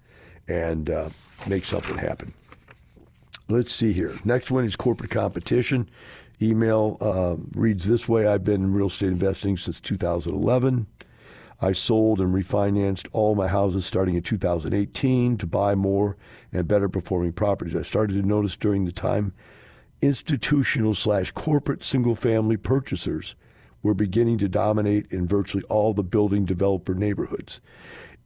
and 0.49 0.91
uh, 0.91 1.09
make 1.49 1.65
something 1.65 1.97
happen. 1.97 2.33
let's 3.49 3.73
see 3.73 3.93
here. 3.93 4.13
Next 4.25 4.51
one 4.51 4.65
is 4.65 4.77
corporate 4.77 5.11
competition. 5.11 5.89
Email 6.41 6.97
uh, 7.01 7.37
reads 7.53 7.87
this 7.87 8.09
way 8.09 8.27
I've 8.27 8.45
been 8.45 8.63
in 8.63 8.73
real 8.73 8.87
estate 8.87 9.09
investing 9.09 9.57
since 9.57 9.81
2011. 9.81 10.87
I 11.61 11.73
sold 11.73 12.21
and 12.21 12.33
refinanced 12.33 13.09
all 13.13 13.35
my 13.35 13.49
houses 13.49 13.85
starting 13.85 14.15
in 14.15 14.23
2018 14.23 15.39
to 15.39 15.47
buy 15.47 15.75
more 15.75 16.17
and 16.53 16.69
better 16.69 16.89
performing 16.89 17.33
properties. 17.33 17.75
I 17.75 17.83
started 17.83 18.15
to 18.15 18.27
notice 18.27 18.57
during 18.57 18.85
the 18.85 18.93
time 18.93 19.33
institutional 20.01 20.95
slash 20.95 21.33
corporate 21.33 21.83
single 21.83 22.15
family 22.15 22.57
purchasers 22.57 23.35
were 23.83 23.95
beginning 23.95 24.39
to 24.39 24.49
dominate 24.49 25.07
in 25.11 25.27
virtually 25.27 25.65
all 25.65 25.93
the 25.93 26.05
building 26.05 26.45
developer 26.45 26.95
neighborhoods. 26.95 27.61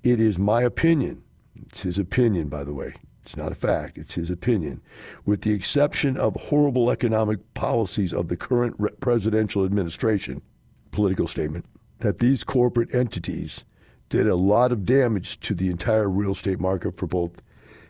It 0.02 0.20
is 0.20 0.38
my 0.38 0.62
opinion, 0.62 1.22
it's 1.66 1.82
his 1.82 1.98
opinion, 1.98 2.48
by 2.48 2.64
the 2.64 2.74
way, 2.74 2.94
it's 3.22 3.36
not 3.36 3.52
a 3.52 3.56
fact, 3.56 3.98
it's 3.98 4.14
his 4.14 4.30
opinion. 4.30 4.82
With 5.24 5.42
the 5.42 5.52
exception 5.52 6.16
of 6.16 6.34
horrible 6.34 6.90
economic 6.90 7.54
policies 7.54 8.12
of 8.12 8.28
the 8.28 8.36
current 8.36 8.76
presidential 9.00 9.64
administration, 9.64 10.42
political 10.90 11.26
statement, 11.26 11.64
that 11.98 12.18
these 12.18 12.44
corporate 12.44 12.94
entities 12.94 13.64
did 14.08 14.26
a 14.26 14.36
lot 14.36 14.72
of 14.72 14.84
damage 14.84 15.40
to 15.40 15.54
the 15.54 15.70
entire 15.70 16.08
real 16.08 16.32
estate 16.32 16.60
market 16.60 16.96
for 16.96 17.06
both 17.06 17.40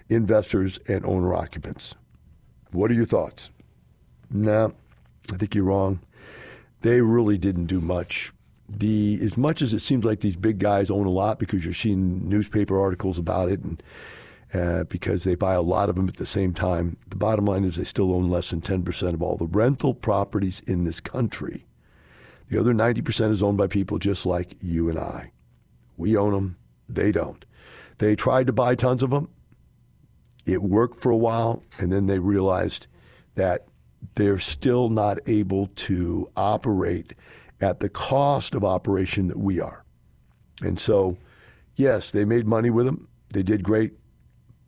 investors 0.08 0.78
and 0.86 1.04
owner 1.04 1.34
occupants. 1.34 1.94
What 2.70 2.90
are 2.90 2.94
your 2.94 3.06
thoughts? 3.06 3.50
No, 4.30 4.68
nah, 4.68 4.72
I 5.32 5.36
think 5.36 5.54
you're 5.54 5.64
wrong. 5.64 6.00
They 6.82 7.00
really 7.00 7.38
didn't 7.38 7.66
do 7.66 7.80
much. 7.80 8.32
The 8.68 9.18
as 9.22 9.36
much 9.36 9.60
as 9.60 9.74
it 9.74 9.80
seems 9.80 10.04
like 10.04 10.20
these 10.20 10.36
big 10.36 10.58
guys 10.58 10.90
own 10.90 11.06
a 11.06 11.10
lot 11.10 11.38
because 11.38 11.64
you're 11.64 11.74
seeing 11.74 12.28
newspaper 12.28 12.80
articles 12.80 13.18
about 13.18 13.50
it 13.50 13.60
and 13.60 13.82
uh, 14.54 14.84
because 14.84 15.24
they 15.24 15.34
buy 15.34 15.54
a 15.54 15.62
lot 15.62 15.88
of 15.88 15.96
them 15.96 16.08
at 16.08 16.16
the 16.16 16.26
same 16.26 16.52
time. 16.52 16.96
The 17.08 17.16
bottom 17.16 17.46
line 17.46 17.64
is 17.64 17.76
they 17.76 17.84
still 17.84 18.14
own 18.14 18.28
less 18.28 18.50
than 18.50 18.60
10% 18.60 19.14
of 19.14 19.22
all 19.22 19.36
the 19.36 19.46
rental 19.46 19.94
properties 19.94 20.60
in 20.66 20.84
this 20.84 21.00
country. 21.00 21.66
The 22.48 22.60
other 22.60 22.74
90% 22.74 23.30
is 23.30 23.42
owned 23.42 23.56
by 23.56 23.66
people 23.66 23.98
just 23.98 24.26
like 24.26 24.56
you 24.60 24.90
and 24.90 24.98
I. 24.98 25.32
We 25.96 26.16
own 26.16 26.32
them, 26.32 26.56
they 26.88 27.12
don't. 27.12 27.44
They 27.98 28.14
tried 28.14 28.46
to 28.48 28.52
buy 28.52 28.74
tons 28.74 29.02
of 29.02 29.10
them. 29.10 29.30
It 30.44 30.62
worked 30.62 30.96
for 30.96 31.10
a 31.10 31.16
while, 31.16 31.62
and 31.78 31.90
then 31.90 32.06
they 32.06 32.18
realized 32.18 32.88
that 33.36 33.66
they're 34.16 34.38
still 34.38 34.88
not 34.88 35.18
able 35.26 35.68
to 35.68 36.28
operate 36.36 37.14
at 37.62 37.80
the 37.80 37.88
cost 37.88 38.54
of 38.54 38.64
operation 38.64 39.28
that 39.28 39.38
we 39.38 39.60
are. 39.60 39.84
And 40.60 40.78
so, 40.78 41.16
yes, 41.76 42.10
they 42.10 42.24
made 42.24 42.46
money 42.46 42.70
with 42.70 42.86
them. 42.86 43.08
They 43.32 43.42
did 43.42 43.62
great. 43.62 43.92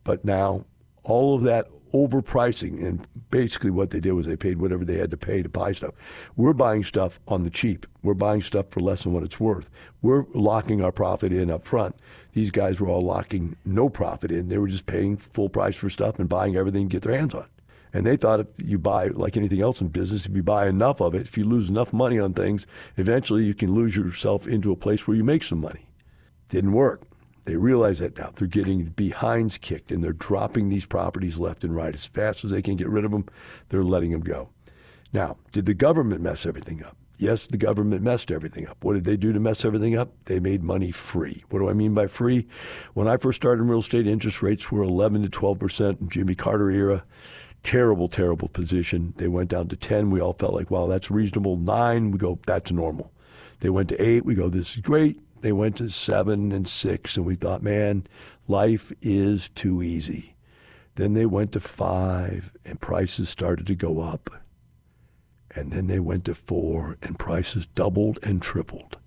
But 0.03 0.23
now, 0.23 0.65
all 1.03 1.35
of 1.35 1.43
that 1.43 1.67
overpricing. 1.93 2.83
And 2.85 3.07
basically, 3.31 3.71
what 3.71 3.89
they 3.89 3.99
did 3.99 4.13
was 4.13 4.25
they 4.25 4.37
paid 4.37 4.59
whatever 4.59 4.85
they 4.85 4.97
had 4.97 5.11
to 5.11 5.17
pay 5.17 5.43
to 5.43 5.49
buy 5.49 5.71
stuff. 5.71 6.31
We're 6.35 6.53
buying 6.53 6.83
stuff 6.83 7.19
on 7.27 7.43
the 7.43 7.49
cheap. 7.49 7.85
We're 8.01 8.13
buying 8.13 8.41
stuff 8.41 8.69
for 8.69 8.79
less 8.79 9.03
than 9.03 9.13
what 9.13 9.23
it's 9.23 9.39
worth. 9.39 9.69
We're 10.01 10.25
locking 10.33 10.81
our 10.81 10.91
profit 10.91 11.31
in 11.31 11.51
up 11.51 11.65
front. 11.65 11.95
These 12.33 12.51
guys 12.51 12.81
were 12.81 12.89
all 12.89 13.03
locking 13.03 13.55
no 13.65 13.89
profit 13.89 14.31
in. 14.31 14.49
They 14.49 14.57
were 14.57 14.67
just 14.67 14.85
paying 14.85 15.17
full 15.17 15.49
price 15.49 15.77
for 15.77 15.89
stuff 15.89 16.19
and 16.19 16.27
buying 16.27 16.55
everything 16.55 16.89
to 16.89 16.93
get 16.93 17.03
their 17.03 17.17
hands 17.17 17.33
on. 17.33 17.47
And 17.95 18.05
they 18.05 18.17
thought 18.17 18.41
if 18.41 18.47
you 18.57 18.77
buy, 18.77 19.05
like 19.07 19.37
anything 19.37 19.61
else 19.61 19.79
in 19.79 19.87
business, 19.87 20.25
if 20.25 20.35
you 20.35 20.43
buy 20.43 20.67
enough 20.67 20.99
of 20.99 21.15
it, 21.15 21.21
if 21.21 21.37
you 21.37 21.45
lose 21.45 21.69
enough 21.69 21.93
money 21.93 22.19
on 22.19 22.33
things, 22.33 22.67
eventually 22.97 23.45
you 23.45 23.53
can 23.53 23.73
lose 23.73 23.95
yourself 23.95 24.47
into 24.47 24.73
a 24.73 24.75
place 24.75 25.07
where 25.07 25.15
you 25.15 25.23
make 25.23 25.43
some 25.43 25.61
money. 25.61 25.87
Didn't 26.49 26.73
work. 26.73 27.03
They 27.45 27.55
realize 27.55 27.99
that 27.99 28.17
now. 28.17 28.31
They're 28.35 28.49
getting 28.49 28.87
behinds 28.87 29.57
kicked 29.57 29.93
and 29.93 30.03
they're 30.03 30.11
dropping 30.11 30.67
these 30.67 30.85
properties 30.85 31.39
left 31.39 31.63
and 31.63 31.73
right. 31.73 31.93
As 31.93 32.05
fast 32.05 32.43
as 32.43 32.51
they 32.51 32.61
can 32.61 32.75
get 32.75 32.89
rid 32.89 33.05
of 33.05 33.11
them, 33.11 33.27
they're 33.69 33.81
letting 33.81 34.11
them 34.11 34.19
go. 34.19 34.49
Now, 35.13 35.37
did 35.53 35.65
the 35.65 35.73
government 35.73 36.19
mess 36.19 36.45
everything 36.45 36.83
up? 36.83 36.97
Yes, 37.17 37.47
the 37.47 37.55
government 37.55 38.01
messed 38.01 38.29
everything 38.29 38.67
up. 38.67 38.83
What 38.83 38.95
did 38.95 39.05
they 39.05 39.15
do 39.15 39.31
to 39.31 39.39
mess 39.39 39.63
everything 39.63 39.97
up? 39.97 40.11
They 40.25 40.41
made 40.41 40.63
money 40.63 40.91
free. 40.91 41.45
What 41.49 41.59
do 41.59 41.69
I 41.69 41.73
mean 41.73 41.93
by 41.93 42.07
free? 42.07 42.45
When 42.93 43.07
I 43.07 43.15
first 43.15 43.37
started 43.37 43.61
in 43.61 43.69
real 43.69 43.79
estate, 43.79 44.05
interest 44.05 44.43
rates 44.43 44.69
were 44.69 44.83
11 44.83 45.21
to 45.21 45.29
12 45.29 45.57
percent 45.57 46.01
in 46.01 46.09
Jimmy 46.09 46.35
Carter 46.35 46.69
era. 46.69 47.05
Terrible, 47.65 48.07
terrible 48.07 48.47
position. 48.47 49.15
They 49.17 49.27
went 49.27 49.49
down 49.49 49.69
to 49.69 49.75
10. 49.75 50.11
We 50.11 50.21
all 50.21 50.33
felt 50.33 50.53
like, 50.53 50.69
wow, 50.69 50.85
that's 50.85 51.09
reasonable. 51.09 51.57
Nine, 51.57 52.11
we 52.11 52.19
go, 52.19 52.39
that's 52.45 52.71
normal. 52.71 53.11
They 53.59 53.71
went 53.71 53.89
to 53.89 53.99
eight. 53.99 54.23
We 54.23 54.35
go, 54.35 54.49
this 54.49 54.75
is 54.75 54.81
great. 54.81 55.19
They 55.41 55.51
went 55.51 55.77
to 55.77 55.89
seven 55.89 56.51
and 56.51 56.67
six, 56.67 57.17
and 57.17 57.25
we 57.25 57.33
thought, 57.33 57.63
man, 57.63 58.05
life 58.47 58.93
is 59.01 59.49
too 59.49 59.81
easy. 59.81 60.35
Then 60.93 61.15
they 61.15 61.25
went 61.25 61.53
to 61.53 61.59
five, 61.59 62.51
and 62.63 62.79
prices 62.79 63.29
started 63.29 63.65
to 63.65 63.75
go 63.75 63.99
up. 63.99 64.29
And 65.55 65.71
then 65.71 65.87
they 65.87 65.99
went 65.99 66.25
to 66.25 66.35
four, 66.35 66.97
and 67.01 67.17
prices 67.17 67.65
doubled 67.65 68.19
and 68.21 68.43
tripled. 68.43 68.97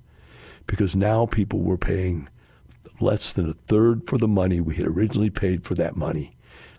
Because 0.67 0.97
now 0.97 1.27
people 1.27 1.63
were 1.63 1.79
paying 1.79 2.29
less 3.01 3.33
than 3.33 3.49
a 3.49 3.53
third 3.53 4.05
for 4.09 4.19
the 4.19 4.27
money 4.27 4.61
we 4.61 4.75
had 4.75 4.87
originally 4.89 5.31
paid 5.31 5.65
for 5.65 5.77
that 5.77 5.95
money, 5.97 6.37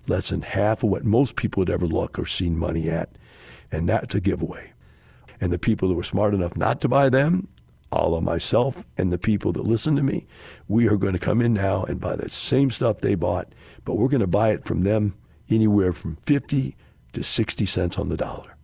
less 0.07 0.29
than 0.29 0.41
half 0.41 0.83
of 0.83 0.89
what 0.89 1.05
most 1.05 1.35
people 1.35 1.61
had 1.61 1.69
ever 1.69 1.85
looked 1.85 2.19
or 2.19 2.25
seen 2.25 2.57
money 2.57 2.89
at. 2.89 3.09
And 3.71 3.87
that's 3.87 4.15
a 4.15 4.21
giveaway. 4.21 4.73
And 5.41 5.51
the 5.51 5.59
people 5.59 5.87
that 5.89 5.95
were 5.95 6.03
smart 6.03 6.33
enough 6.33 6.57
not 6.57 6.81
to 6.81 6.87
buy 6.87 7.09
them 7.09 7.47
all 7.91 8.15
of 8.15 8.23
myself 8.23 8.85
and 8.97 9.11
the 9.11 9.17
people 9.17 9.51
that 9.53 9.63
listen 9.63 9.95
to 9.95 10.03
me, 10.03 10.27
we 10.67 10.87
are 10.87 10.97
going 10.97 11.13
to 11.13 11.19
come 11.19 11.41
in 11.41 11.53
now 11.53 11.83
and 11.83 11.99
buy 11.99 12.15
the 12.15 12.29
same 12.29 12.69
stuff 12.69 12.99
they 12.99 13.15
bought, 13.15 13.53
but 13.85 13.95
we're 13.95 14.07
going 14.07 14.21
to 14.21 14.27
buy 14.27 14.49
it 14.49 14.63
from 14.63 14.81
them 14.81 15.15
anywhere 15.49 15.91
from 15.93 16.15
50 16.17 16.75
to 17.13 17.23
60 17.23 17.65
cents 17.65 17.97
on 17.97 18.09
the 18.09 18.17
dollar. 18.17 18.55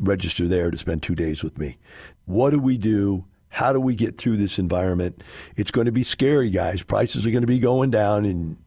register 0.00 0.48
there 0.48 0.70
to 0.70 0.78
spend 0.78 1.02
two 1.02 1.14
days 1.14 1.42
with 1.42 1.58
me. 1.58 1.76
What 2.24 2.50
do 2.50 2.58
we 2.58 2.78
do? 2.78 3.26
How 3.48 3.72
do 3.72 3.80
we 3.80 3.94
get 3.94 4.18
through 4.18 4.36
this 4.36 4.58
environment? 4.58 5.22
It's 5.56 5.70
going 5.70 5.84
to 5.86 5.92
be 5.92 6.02
scary, 6.02 6.50
guys. 6.50 6.82
Prices 6.82 7.26
are 7.26 7.30
going 7.30 7.42
to 7.42 7.46
be 7.46 7.60
going 7.60 7.90
down, 7.90 8.24
and 8.24 8.58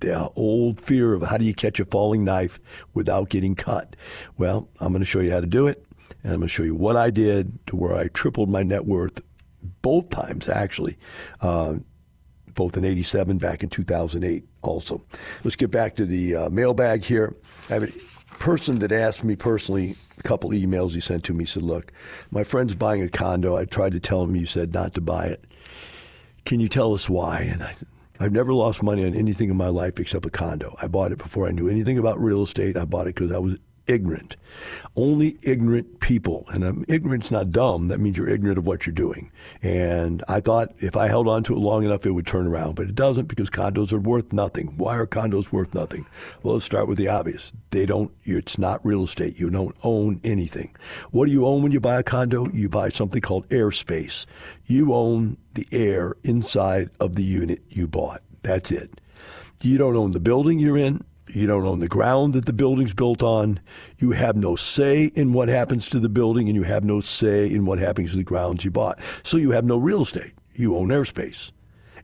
the 0.00 0.28
old 0.36 0.80
fear 0.80 1.14
of 1.14 1.22
how 1.22 1.38
do 1.38 1.44
you 1.44 1.54
catch 1.54 1.80
a 1.80 1.84
falling 1.84 2.24
knife 2.24 2.60
without 2.94 3.28
getting 3.28 3.54
cut. 3.54 3.96
Well, 4.36 4.68
I'm 4.80 4.92
going 4.92 5.00
to 5.00 5.06
show 5.06 5.20
you 5.20 5.32
how 5.32 5.40
to 5.40 5.46
do 5.46 5.66
it. 5.66 5.84
And 6.22 6.32
I'm 6.32 6.38
going 6.38 6.48
to 6.48 6.54
show 6.54 6.62
you 6.62 6.74
what 6.74 6.96
I 6.96 7.10
did 7.10 7.58
to 7.66 7.76
where 7.76 7.96
I 7.96 8.08
tripled 8.08 8.48
my 8.48 8.62
net 8.62 8.84
worth 8.84 9.20
both 9.82 10.10
times, 10.10 10.48
actually, 10.48 10.96
uh, 11.40 11.74
both 12.54 12.76
in 12.76 12.84
87, 12.84 13.38
back 13.38 13.62
in 13.62 13.68
2008 13.68 14.44
also. 14.62 15.02
Let's 15.44 15.56
get 15.56 15.70
back 15.70 15.96
to 15.96 16.06
the 16.06 16.36
uh, 16.36 16.50
mailbag 16.50 17.04
here. 17.04 17.34
I 17.68 17.74
have 17.74 17.82
a 17.82 17.92
person 18.38 18.78
that 18.80 18.92
asked 18.92 19.24
me 19.24 19.34
personally 19.36 19.94
couple 20.26 20.50
emails 20.50 20.92
he 20.92 21.00
sent 21.00 21.24
to 21.24 21.32
me. 21.32 21.44
He 21.44 21.48
said, 21.48 21.62
Look, 21.62 21.92
my 22.30 22.42
friend's 22.44 22.74
buying 22.74 23.02
a 23.02 23.08
condo. 23.08 23.56
I 23.56 23.64
tried 23.64 23.92
to 23.92 24.00
tell 24.00 24.24
him 24.24 24.34
you 24.34 24.44
said 24.44 24.74
not 24.74 24.94
to 24.94 25.00
buy 25.00 25.26
it. 25.26 25.44
Can 26.44 26.60
you 26.60 26.68
tell 26.68 26.92
us 26.94 27.08
why? 27.08 27.40
And 27.40 27.62
I, 27.62 27.74
I've 28.18 28.32
never 28.32 28.52
lost 28.52 28.82
money 28.82 29.04
on 29.04 29.14
anything 29.14 29.50
in 29.50 29.56
my 29.56 29.68
life 29.68 30.00
except 30.00 30.26
a 30.26 30.30
condo. 30.30 30.74
I 30.82 30.88
bought 30.88 31.12
it 31.12 31.18
before 31.18 31.48
I 31.48 31.52
knew 31.52 31.68
anything 31.68 31.98
about 31.98 32.20
real 32.20 32.42
estate. 32.42 32.76
I 32.76 32.84
bought 32.84 33.06
it 33.06 33.14
because 33.14 33.32
I 33.32 33.38
was 33.38 33.56
ignorant. 33.86 34.36
Only 34.94 35.38
ignorant 35.42 36.00
people, 36.00 36.44
and 36.48 36.64
um, 36.64 36.84
ignorance 36.88 37.30
not 37.30 37.50
dumb, 37.50 37.88
that 37.88 38.00
means 38.00 38.16
you're 38.16 38.28
ignorant 38.28 38.58
of 38.58 38.66
what 38.66 38.86
you're 38.86 38.94
doing. 38.94 39.30
And 39.62 40.24
I 40.28 40.40
thought 40.40 40.72
if 40.78 40.96
I 40.96 41.08
held 41.08 41.28
on 41.28 41.42
to 41.44 41.54
it 41.54 41.58
long 41.58 41.84
enough, 41.84 42.06
it 42.06 42.12
would 42.12 42.26
turn 42.26 42.46
around, 42.46 42.76
but 42.76 42.88
it 42.88 42.94
doesn't 42.94 43.26
because 43.26 43.50
condos 43.50 43.92
are 43.92 43.98
worth 43.98 44.32
nothing. 44.32 44.74
Why 44.76 44.96
are 44.96 45.06
condos 45.06 45.52
worth 45.52 45.74
nothing? 45.74 46.06
Well, 46.42 46.54
let's 46.54 46.64
start 46.64 46.88
with 46.88 46.98
the 46.98 47.08
obvious. 47.08 47.52
They 47.70 47.86
don't, 47.86 48.12
it's 48.24 48.58
not 48.58 48.84
real 48.84 49.04
estate. 49.04 49.38
You 49.38 49.50
don't 49.50 49.76
own 49.82 50.20
anything. 50.24 50.74
What 51.10 51.26
do 51.26 51.32
you 51.32 51.46
own 51.46 51.62
when 51.62 51.72
you 51.72 51.80
buy 51.80 51.98
a 51.98 52.02
condo? 52.02 52.48
You 52.52 52.68
buy 52.68 52.88
something 52.88 53.20
called 53.20 53.48
airspace. 53.48 54.26
You 54.64 54.94
own 54.94 55.36
the 55.54 55.66
air 55.72 56.14
inside 56.24 56.90
of 57.00 57.16
the 57.16 57.24
unit 57.24 57.60
you 57.68 57.86
bought. 57.86 58.22
That's 58.42 58.70
it. 58.70 59.00
You 59.62 59.78
don't 59.78 59.96
own 59.96 60.12
the 60.12 60.20
building 60.20 60.58
you're 60.58 60.76
in. 60.78 61.04
You 61.28 61.46
don't 61.46 61.66
own 61.66 61.80
the 61.80 61.88
ground 61.88 62.34
that 62.34 62.46
the 62.46 62.52
building's 62.52 62.94
built 62.94 63.22
on. 63.22 63.60
You 63.98 64.12
have 64.12 64.36
no 64.36 64.54
say 64.54 65.06
in 65.14 65.32
what 65.32 65.48
happens 65.48 65.88
to 65.88 65.98
the 65.98 66.08
building, 66.08 66.48
and 66.48 66.54
you 66.54 66.62
have 66.62 66.84
no 66.84 67.00
say 67.00 67.50
in 67.50 67.64
what 67.66 67.78
happens 67.78 68.12
to 68.12 68.18
the 68.18 68.24
grounds 68.24 68.64
you 68.64 68.70
bought. 68.70 69.00
So 69.22 69.36
you 69.36 69.50
have 69.50 69.64
no 69.64 69.76
real 69.76 70.02
estate. 70.02 70.34
You 70.54 70.76
own 70.76 70.88
airspace. 70.88 71.50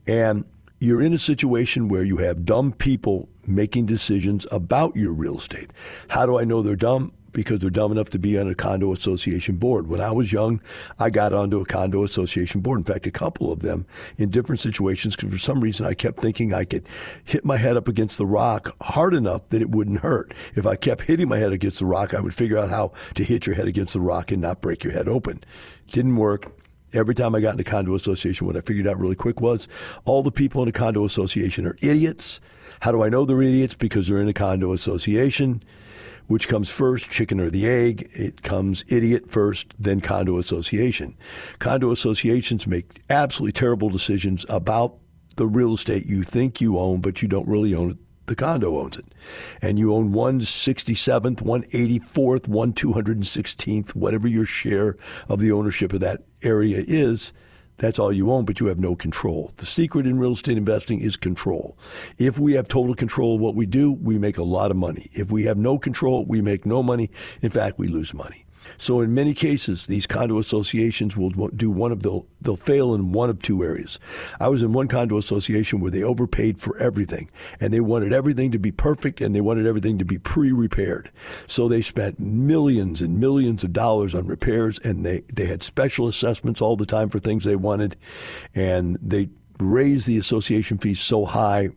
And 0.07 0.45
you're 0.81 1.01
in 1.01 1.13
a 1.13 1.19
situation 1.19 1.89
where 1.89 2.03
you 2.03 2.17
have 2.19 2.45
dumb 2.45 2.73
people 2.73 3.29
making 3.47 3.87
decisions 3.87 4.47
about 4.51 4.97
your 4.97 5.13
real 5.13 5.37
estate. 5.39 5.71
How 6.09 6.27
do 6.27 6.39
I 6.39 6.45
know 6.45 6.61
they're 6.61 6.75
dumb? 6.75 7.13
Because 7.33 7.61
they're 7.61 7.71
dumb 7.71 7.93
enough 7.93 8.11
to 8.11 8.19
be 8.19 8.39
on 8.39 8.49
a 8.49 8.55
condo 8.55 8.93
association 8.93 9.57
board. 9.57 9.89
When 9.89 10.01
I 10.01 10.11
was 10.11 10.33
young, 10.33 10.61
I 10.99 11.11
got 11.11 11.33
onto 11.33 11.61
a 11.61 11.65
condo 11.65 12.05
association 12.05 12.61
board. 12.61 12.81
In 12.81 12.85
fact, 12.85 13.07
a 13.07 13.11
couple 13.11 13.53
of 13.53 13.61
them 13.61 13.87
in 14.17 14.31
different 14.31 14.61
situations 14.61 15.17
because 15.17 15.33
for 15.33 15.39
some 15.39 15.61
reason 15.61 15.87
I 15.87 15.95
kept 15.95 16.21
thinking 16.21 16.53
I 16.53 16.65
could 16.65 16.87
hit 17.25 17.45
my 17.45 17.57
head 17.57 17.77
up 17.77 17.89
against 17.89 18.19
the 18.19 18.27
rock 18.27 18.77
hard 18.83 19.15
enough 19.15 19.49
that 19.49 19.63
it 19.63 19.71
wouldn't 19.71 20.01
hurt. 20.01 20.35
If 20.55 20.67
I 20.67 20.77
kept 20.77 21.03
hitting 21.03 21.29
my 21.29 21.39
head 21.39 21.53
against 21.53 21.79
the 21.79 21.87
rock, 21.87 22.15
I 22.15 22.21
would 22.21 22.35
figure 22.35 22.59
out 22.59 22.71
how 22.71 22.93
to 23.15 23.25
hit 23.25 23.47
your 23.47 23.57
head 23.57 23.69
against 23.69 23.95
the 23.95 24.01
rock 24.01 24.31
and 24.31 24.43
not 24.43 24.61
break 24.61 24.85
your 24.85 24.93
head 24.93 25.09
open. 25.09 25.43
Didn't 25.91 26.17
work. 26.17 26.53
Every 26.95 27.15
time 27.15 27.35
I 27.35 27.41
got 27.41 27.53
into 27.53 27.65
condo 27.65 27.95
association, 27.95 28.47
what 28.47 28.57
I 28.57 28.61
figured 28.61 28.87
out 28.87 28.99
really 28.99 29.15
quick 29.15 29.41
was 29.41 29.67
all 30.05 30.23
the 30.23 30.31
people 30.31 30.63
in 30.63 30.69
a 30.69 30.73
condo 30.73 31.07
association 31.07 31.67
are 31.67 31.77
idiots. 31.81 32.39
How 32.81 32.93
do 32.93 33.03
I 33.03 33.09
know 33.09 33.25
they're 33.25 33.41
idiots? 33.41 33.75
Because 33.75 34.09
they're 34.09 34.21
in 34.21 34.29
a 34.29 34.35
condo 34.35 34.73
association. 34.73 35.63
Which 36.33 36.49
comes 36.49 36.71
first, 36.71 37.11
chicken 37.11 37.41
or 37.41 37.51
the 37.51 37.69
egg? 37.69 38.09
It 38.15 38.41
comes 38.41 38.87
idiot 38.89 39.29
first, 39.29 39.75
then 39.79 40.01
condo 40.01 40.39
association. 40.39 41.15
Condo 41.59 41.91
associations 41.91 42.67
make 42.67 43.03
absolutely 43.11 43.53
terrible 43.53 43.91
decisions 43.91 44.47
about 44.49 44.97
the 45.37 45.47
real 45.47 45.75
estate 45.75 46.07
you 46.07 46.23
think 46.23 46.59
you 46.59 46.79
own, 46.79 47.03
but 47.03 47.21
you 47.21 47.29
don't 47.29 47.47
really 47.47 47.75
own 47.75 47.91
it. 47.91 47.97
The 48.25 48.35
condo 48.35 48.79
owns 48.79 48.97
it. 48.97 49.05
And 49.61 49.79
you 49.79 49.93
own 49.95 50.15
167th, 50.15 51.43
184th, 51.43 52.49
1 52.49 52.73
216th, 52.73 53.95
whatever 53.95 54.27
your 54.27 54.47
share 54.47 54.97
of 55.29 55.39
the 55.39 55.53
ownership 55.53 55.93
of 55.93 56.01
that 56.01 56.23
area 56.43 56.83
is. 56.87 57.35
That's 57.83 57.99
all 57.99 58.13
you 58.13 58.31
own, 58.31 58.45
but 58.45 58.61
you 58.61 58.67
have 58.67 58.79
no 58.79 58.95
control. 58.95 59.53
The 59.57 59.67
secret 59.67 60.07
in 60.07 60.17
real 60.17 60.35
estate 60.35 60.57
investing 60.57 61.01
is 61.01 61.17
control. 61.17 61.77
If 62.17 62.39
we 62.39 62.53
have 62.53 62.69
total 62.69 62.95
control 62.95 63.35
of 63.35 63.41
what 63.41 63.57
we 63.57 63.67
do, 63.67 63.91
we 63.91 64.19
make 64.19 64.39
a 64.39 64.45
lot 64.45 64.71
of 64.71 64.77
money. 64.77 65.11
If 65.15 65.33
we 65.33 65.47
have 65.47 65.59
no 65.59 65.81
control, 65.81 66.25
we 66.25 66.41
make 66.41 66.65
no 66.65 66.85
money. 66.85 67.11
In 67.41 67.51
fact, 67.51 67.81
we 67.81 67.89
lose 67.89 68.15
money. 68.15 68.47
So 68.83 69.01
in 69.01 69.15
many 69.15 69.33
cases, 69.33 69.87
these 69.87 70.09
condo 70.09 70.39
associations 70.39 71.17
will 71.17 71.31
do 71.55 71.71
one 71.71 71.93
of 71.93 72.03
they'll 72.03 72.27
they'll 72.41 72.57
fail 72.57 72.95
in 72.95 73.13
one 73.13 73.31
of 73.31 73.41
two 73.41 73.63
areas. 73.63 74.01
I 74.41 74.49
was 74.49 74.65
in 74.65 74.73
one 74.73 74.89
condo 74.89 75.19
association 75.19 75.79
where 75.79 75.93
they 75.93 76.03
overpaid 76.03 76.59
for 76.59 76.77
everything, 76.79 77.31
and 77.61 77.73
they 77.73 77.79
wanted 77.79 78.13
everything 78.13 78.51
to 78.51 78.59
be 78.59 78.73
perfect, 78.73 79.21
and 79.21 79.37
they 79.37 79.41
wanted 79.41 79.67
everything 79.67 79.99
to 79.99 80.05
be 80.05 80.19
pre-repaired. 80.19 81.13
So 81.47 81.69
they 81.69 81.81
spent 81.81 82.19
millions 82.19 83.01
and 83.01 83.21
millions 83.21 83.63
of 83.63 83.73
dollars 83.73 84.17
on 84.17 84.27
repairs, 84.27 84.81
and 84.81 85.07
they 85.07 85.21
they 85.33 85.47
had 85.47 85.63
special 85.63 86.09
assessments 86.09 86.61
all 86.61 86.75
the 86.75 86.85
time 86.85 87.09
for 87.09 87.21
things 87.21 87.45
they 87.45 87.55
wanted, 87.55 87.95
and 88.53 88.99
they 89.01 89.29
raised 89.61 90.09
the 90.09 90.19
association 90.19 90.77
fees 90.77 90.99
so 90.99 91.25
high 91.25 91.69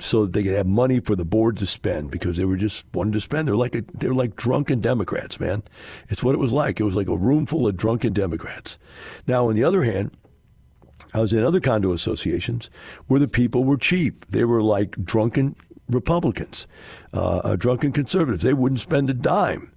so 0.00 0.24
that 0.24 0.32
they 0.32 0.42
could 0.42 0.54
have 0.54 0.66
money 0.66 1.00
for 1.00 1.16
the 1.16 1.24
board 1.24 1.56
to 1.56 1.66
spend 1.66 2.10
because 2.10 2.36
they 2.36 2.44
were 2.44 2.56
just 2.56 2.86
wanting 2.94 3.12
to 3.12 3.20
spend. 3.20 3.48
They're 3.48 3.56
like 3.56 3.74
a, 3.74 3.82
they're 3.94 4.14
like 4.14 4.36
drunken 4.36 4.80
Democrats, 4.80 5.40
man. 5.40 5.62
It's 6.08 6.22
what 6.22 6.34
it 6.34 6.38
was 6.38 6.52
like. 6.52 6.78
It 6.78 6.84
was 6.84 6.96
like 6.96 7.08
a 7.08 7.16
room 7.16 7.46
full 7.46 7.66
of 7.66 7.76
drunken 7.76 8.12
Democrats. 8.12 8.78
Now, 9.26 9.48
on 9.48 9.56
the 9.56 9.64
other 9.64 9.82
hand, 9.82 10.12
I 11.14 11.20
was 11.20 11.32
in 11.32 11.42
other 11.42 11.60
condo 11.60 11.92
associations 11.92 12.70
where 13.06 13.18
the 13.18 13.28
people 13.28 13.64
were 13.64 13.76
cheap. 13.76 14.26
They 14.26 14.44
were 14.44 14.62
like 14.62 14.92
drunken 15.04 15.56
Republicans, 15.88 16.68
uh, 17.12 17.38
uh, 17.38 17.56
drunken 17.56 17.92
conservatives. 17.92 18.42
They 18.42 18.54
wouldn't 18.54 18.80
spend 18.80 19.08
a 19.10 19.14
dime, 19.14 19.72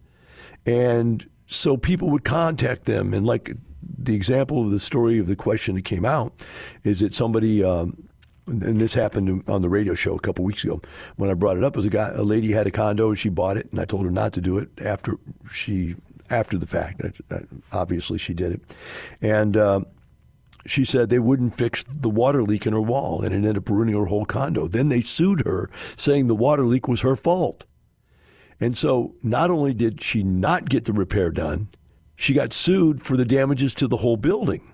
and 0.66 1.28
so 1.48 1.78
people 1.78 2.10
would 2.10 2.26
contact 2.26 2.86
them. 2.86 3.14
And 3.14 3.26
like 3.26 3.56
the 3.82 4.14
example 4.14 4.64
of 4.64 4.72
the 4.72 4.80
story 4.80 5.20
of 5.20 5.28
the 5.28 5.36
question 5.36 5.76
that 5.76 5.86
came 5.86 6.06
out 6.06 6.46
is 6.84 7.00
that 7.00 7.16
somebody. 7.16 7.64
Um, 7.64 8.08
and 8.48 8.80
this 8.80 8.94
happened 8.94 9.44
on 9.48 9.62
the 9.62 9.70
radio 9.70 9.94
show 9.94 10.16
a 10.16 10.20
couple 10.20 10.44
weeks 10.44 10.64
ago 10.64 10.82
when 11.16 11.30
I 11.30 11.34
brought 11.34 11.58
it 11.58 11.64
up. 11.64 11.76
Was 11.76 11.86
a 11.86 11.90
guy, 11.90 12.10
a 12.10 12.24
lady 12.24 12.52
had 12.52 12.68
a 12.68 12.72
condo 12.72 13.10
and 13.10 13.18
she 13.18 13.30
bought 13.30 13.58
it, 13.58 13.72
and 13.72 13.80
I 13.80 13.86
told 13.86 14.06
her 14.06 14.12
not 14.12 14.34
to 14.34 14.42
do 14.42 14.58
it 14.58 14.70
after 14.84 15.18
she 15.52 15.96
after 16.30 16.58
the 16.58 16.68
fact. 16.68 17.02
Obviously, 17.72 18.18
she 18.18 18.34
did 18.34 18.54
it, 18.54 18.76
and. 19.22 19.58
Uh, 19.58 19.82
she 20.66 20.86
said 20.86 21.10
they 21.10 21.18
wouldn't 21.18 21.56
fix 21.56 21.84
the 21.84 22.08
water 22.08 22.44
leak 22.44 22.68
in 22.68 22.74
her 22.74 22.82
wall 22.82 23.24
and 23.24 23.34
it 23.34 23.38
ended 23.38 23.58
up 23.58 23.68
ruining 23.68 23.96
her 23.96 24.06
whole 24.06 24.26
condo. 24.26 24.68
Then 24.68 24.90
they 24.90 25.02
sued 25.02 25.42
her 25.44 25.72
saying 25.96 26.28
the 26.28 26.36
water 26.36 26.66
leak 26.66 26.88
was 26.88 27.02
her 27.02 27.16
fault. 27.16 27.66
And 28.60 28.78
so 28.78 29.16
not 29.24 29.50
only 29.50 29.74
did 29.74 30.02
she 30.02 30.22
not 30.22 30.70
get 30.70 30.86
the 30.86 30.94
repair 30.94 31.32
done, 31.32 31.70
she 32.16 32.36
got 32.36 32.54
sued 32.54 33.02
for 33.02 33.18
the 33.18 33.26
damages 33.26 33.74
to 33.76 33.88
the 33.88 33.98
whole 33.98 34.18
building. 34.18 34.71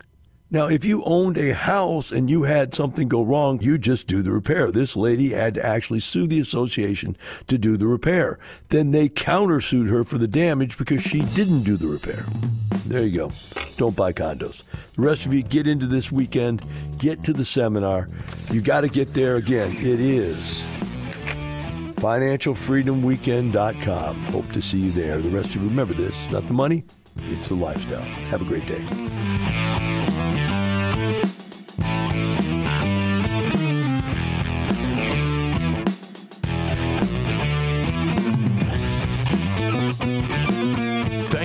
Now, 0.50 0.68
if 0.68 0.86
you 0.86 1.04
owned 1.04 1.38
a 1.38 1.54
house 1.54 2.14
and 2.14 2.30
you 2.30 2.44
had 2.44 2.74
something 2.74 3.10
go 3.10 3.22
wrong, 3.22 3.60
you 3.62 3.78
just 3.78 4.08
do 4.08 4.22
the 4.22 4.32
repair. 4.32 4.72
This 4.72 4.96
lady 4.96 5.32
had 5.32 5.56
to 5.56 5.66
actually 5.66 6.00
sue 6.00 6.26
the 6.26 6.40
association 6.40 7.18
to 7.48 7.58
do 7.58 7.76
the 7.76 7.86
repair. 7.86 8.40
Then 8.70 8.92
they 8.92 9.10
countersued 9.10 9.90
her 9.90 10.06
for 10.06 10.18
the 10.18 10.28
damage 10.28 10.78
because 10.78 11.02
she 11.02 11.20
didn't 11.36 11.64
do 11.64 11.76
the 11.76 11.88
repair. 11.88 12.24
There 12.86 13.04
you 13.04 13.18
go. 13.18 13.30
Don't 13.76 13.98
buy 13.98 14.14
condos. 14.14 14.64
The 14.94 15.02
rest 15.02 15.26
of 15.26 15.34
you 15.34 15.44
get 15.44 15.68
into 15.68 15.86
this 15.86 16.14
weekend, 16.14 16.64
get 16.98 17.24
to 17.24 17.34
the 17.34 17.44
seminar. 17.44 18.08
You 18.50 18.62
got 18.62 18.80
to 18.82 18.88
get 18.88 19.10
there 19.10 19.36
again. 19.36 19.76
It 19.76 20.00
is 20.00 20.66
financialfreedomweekend.com. 21.98 24.16
Hope 24.26 24.52
to 24.54 24.62
see 24.62 24.80
you 24.80 24.92
there. 24.92 25.18
The 25.18 25.30
rest 25.30 25.58
of 25.58 25.64
you 25.64 25.68
remember 25.68 25.94
this, 25.94 26.32
not 26.32 26.48
the 26.48 26.54
money, 26.54 26.86
it's 27.32 27.50
the 27.50 27.56
lifestyle. 27.56 28.00
Have 28.00 28.42
a 28.42 28.46
great 28.46 28.66
day. 28.66 28.86